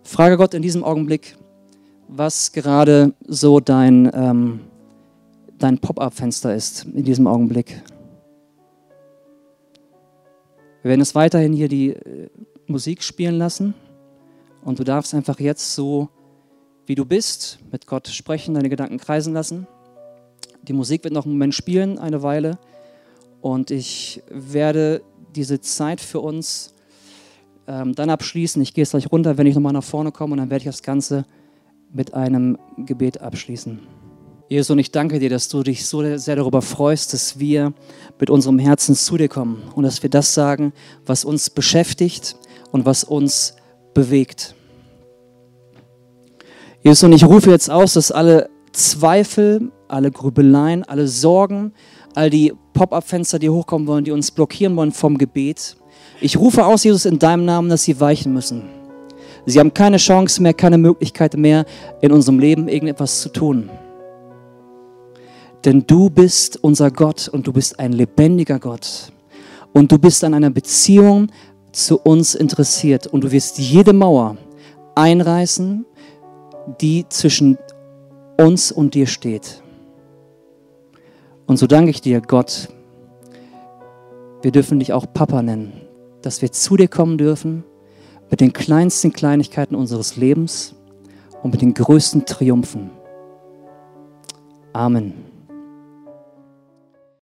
Frage 0.03 0.37
Gott 0.37 0.55
in 0.55 0.63
diesem 0.63 0.83
Augenblick, 0.83 1.37
was 2.09 2.51
gerade 2.51 3.15
so 3.29 3.61
dein, 3.61 4.11
ähm, 4.13 4.61
dein 5.59 5.79
Pop-up-Fenster 5.79 6.53
ist 6.53 6.87
in 6.87 7.05
diesem 7.05 7.29
Augenblick. 7.29 7.81
Wir 10.83 10.89
werden 10.89 11.03
es 11.03 11.15
weiterhin 11.15 11.53
hier 11.53 11.69
die 11.69 11.91
äh, 11.91 12.29
Musik 12.67 13.05
spielen 13.05 13.37
lassen 13.37 13.75
und 14.65 14.81
du 14.81 14.85
darfst 14.85 15.15
einfach 15.15 15.39
jetzt 15.39 15.77
so, 15.77 16.09
wie 16.91 16.97
du 16.97 17.05
bist, 17.05 17.61
mit 17.71 17.87
Gott 17.87 18.09
sprechen, 18.09 18.55
deine 18.55 18.69
Gedanken 18.69 18.99
kreisen 18.99 19.33
lassen. 19.33 19.69
Die 20.63 20.73
Musik 20.73 21.05
wird 21.05 21.15
noch 21.15 21.25
einen 21.25 21.35
Moment 21.35 21.55
spielen, 21.55 22.01
eine 22.01 22.25
Weile. 22.25 22.59
Und 23.41 23.71
ich 23.71 24.25
werde 24.29 25.01
diese 25.37 25.61
Zeit 25.61 26.01
für 26.01 26.19
uns 26.19 26.75
ähm, 27.69 27.95
dann 27.95 28.11
abschließen. 28.11 28.61
Ich 28.61 28.75
gehe 28.75 28.83
jetzt 28.83 28.91
gleich 28.91 29.13
runter, 29.13 29.39
wenn 29.39 29.47
ich 29.47 29.55
nochmal 29.55 29.73
nach 29.73 29.85
vorne 29.85 30.11
komme 30.11 30.33
und 30.33 30.39
dann 30.39 30.51
werde 30.51 30.63
ich 30.63 30.65
das 30.65 30.83
Ganze 30.83 31.27
mit 31.93 32.13
einem 32.13 32.59
Gebet 32.77 33.21
abschließen. 33.21 33.79
Jesus, 34.49 34.71
und 34.71 34.81
ich 34.81 34.91
danke 34.91 35.21
dir, 35.21 35.31
dass 35.31 35.49
du 35.49 35.63
dich 35.63 35.87
so 35.87 36.17
sehr 36.19 36.35
darüber 36.35 36.61
freust, 36.61 37.13
dass 37.13 37.39
wir 37.39 37.73
mit 38.19 38.31
unserem 38.31 38.59
Herzen 38.59 38.97
zu 38.97 39.17
dir 39.17 39.29
kommen 39.29 39.63
und 39.77 39.85
dass 39.85 40.03
wir 40.03 40.11
das 40.11 40.35
sagen, 40.35 40.73
was 41.07 41.25
uns 41.25 41.51
beschäftigt 41.51 42.35
und 42.73 42.85
was 42.85 43.05
uns 43.05 43.55
bewegt. 43.95 44.57
Jesus, 46.83 47.03
und 47.03 47.13
ich 47.13 47.25
rufe 47.25 47.51
jetzt 47.51 47.71
aus, 47.71 47.95
dass 47.95 48.11
alle 48.11 48.49
Zweifel, 48.73 49.71
alle 49.89 50.11
Grübeleien, 50.11 50.83
alle 50.85 51.09
Sorgen, 51.09 51.73
all 52.15 52.31
die 52.31 52.55
Pop-up-Fenster, 52.73 53.39
die 53.39 53.51
hochkommen 53.51 53.87
wollen, 53.87 54.05
die 54.05 54.13
uns 54.13 54.31
blockieren 54.31 54.75
wollen 54.77 54.93
vom 54.93 55.19
Gebet. 55.19 55.77
Ich 56.23 56.39
rufe 56.39 56.65
aus, 56.65 56.85
Jesus, 56.85 57.05
in 57.05 57.19
deinem 57.19 57.45
Namen, 57.45 57.69
dass 57.69 57.85
sie 57.85 58.01
weichen 58.01 58.33
müssen. 58.33 58.63
Sie 59.45 59.59
haben 59.59 59.75
keine 59.75 59.99
Chance 59.99 60.43
mehr, 60.43 60.55
keine 60.55 60.79
Möglichkeit 60.79 61.37
mehr, 61.37 61.67
in 62.01 62.13
unserem 62.13 62.39
Leben 62.39 62.69
irgendetwas 62.69 63.21
zu 63.21 63.29
tun. 63.31 63.69
Denn 65.65 65.87
du 65.87 66.09
bist 66.09 66.63
unser 66.63 66.91
Gott 66.91 67.29
und 67.29 67.47
du 67.47 67.53
bist 67.53 67.79
ein 67.79 67.93
lebendiger 67.93 68.59
Gott. 68.59 69.13
Und 69.73 69.93
du 69.93 69.99
bist 69.99 70.25
an 70.25 70.33
einer 70.33 70.51
Beziehung 70.51 71.29
zu 71.73 71.99
uns 71.99 72.35
interessiert. 72.35 73.07
Und 73.07 73.25
du 73.25 73.33
wirst 73.33 73.59
jede 73.59 73.93
Mauer 73.93 74.37
einreißen, 74.95 75.85
die 76.81 77.07
zwischen 77.09 77.59
uns 78.39 78.73
und 78.73 78.95
dir 78.95 79.07
steht. 79.07 79.63
Und 81.47 81.57
so 81.57 81.67
danke 81.67 81.91
ich 81.91 82.01
dir, 82.01 82.21
Gott, 82.21 82.69
wir 84.43 84.53
dürfen 84.53 84.79
dich 84.79 84.93
auch 84.93 85.07
Papa 85.13 85.43
nennen, 85.43 85.73
dass 86.23 86.43
wir 86.43 86.53
zu 86.53 86.77
dir 86.77 86.89
kommen 86.89 87.19
dürfen 87.19 87.65
mit 88.31 88.41
den 88.41 88.53
kleinsten 88.53 89.13
Kleinigkeiten 89.13 89.75
unseres 89.75 90.17
Lebens 90.17 90.75
und 91.43 91.51
mit 91.51 91.63
den 91.63 91.75
größten 91.75 92.25
Triumphen. 92.25 92.91
Amen. 94.73 95.30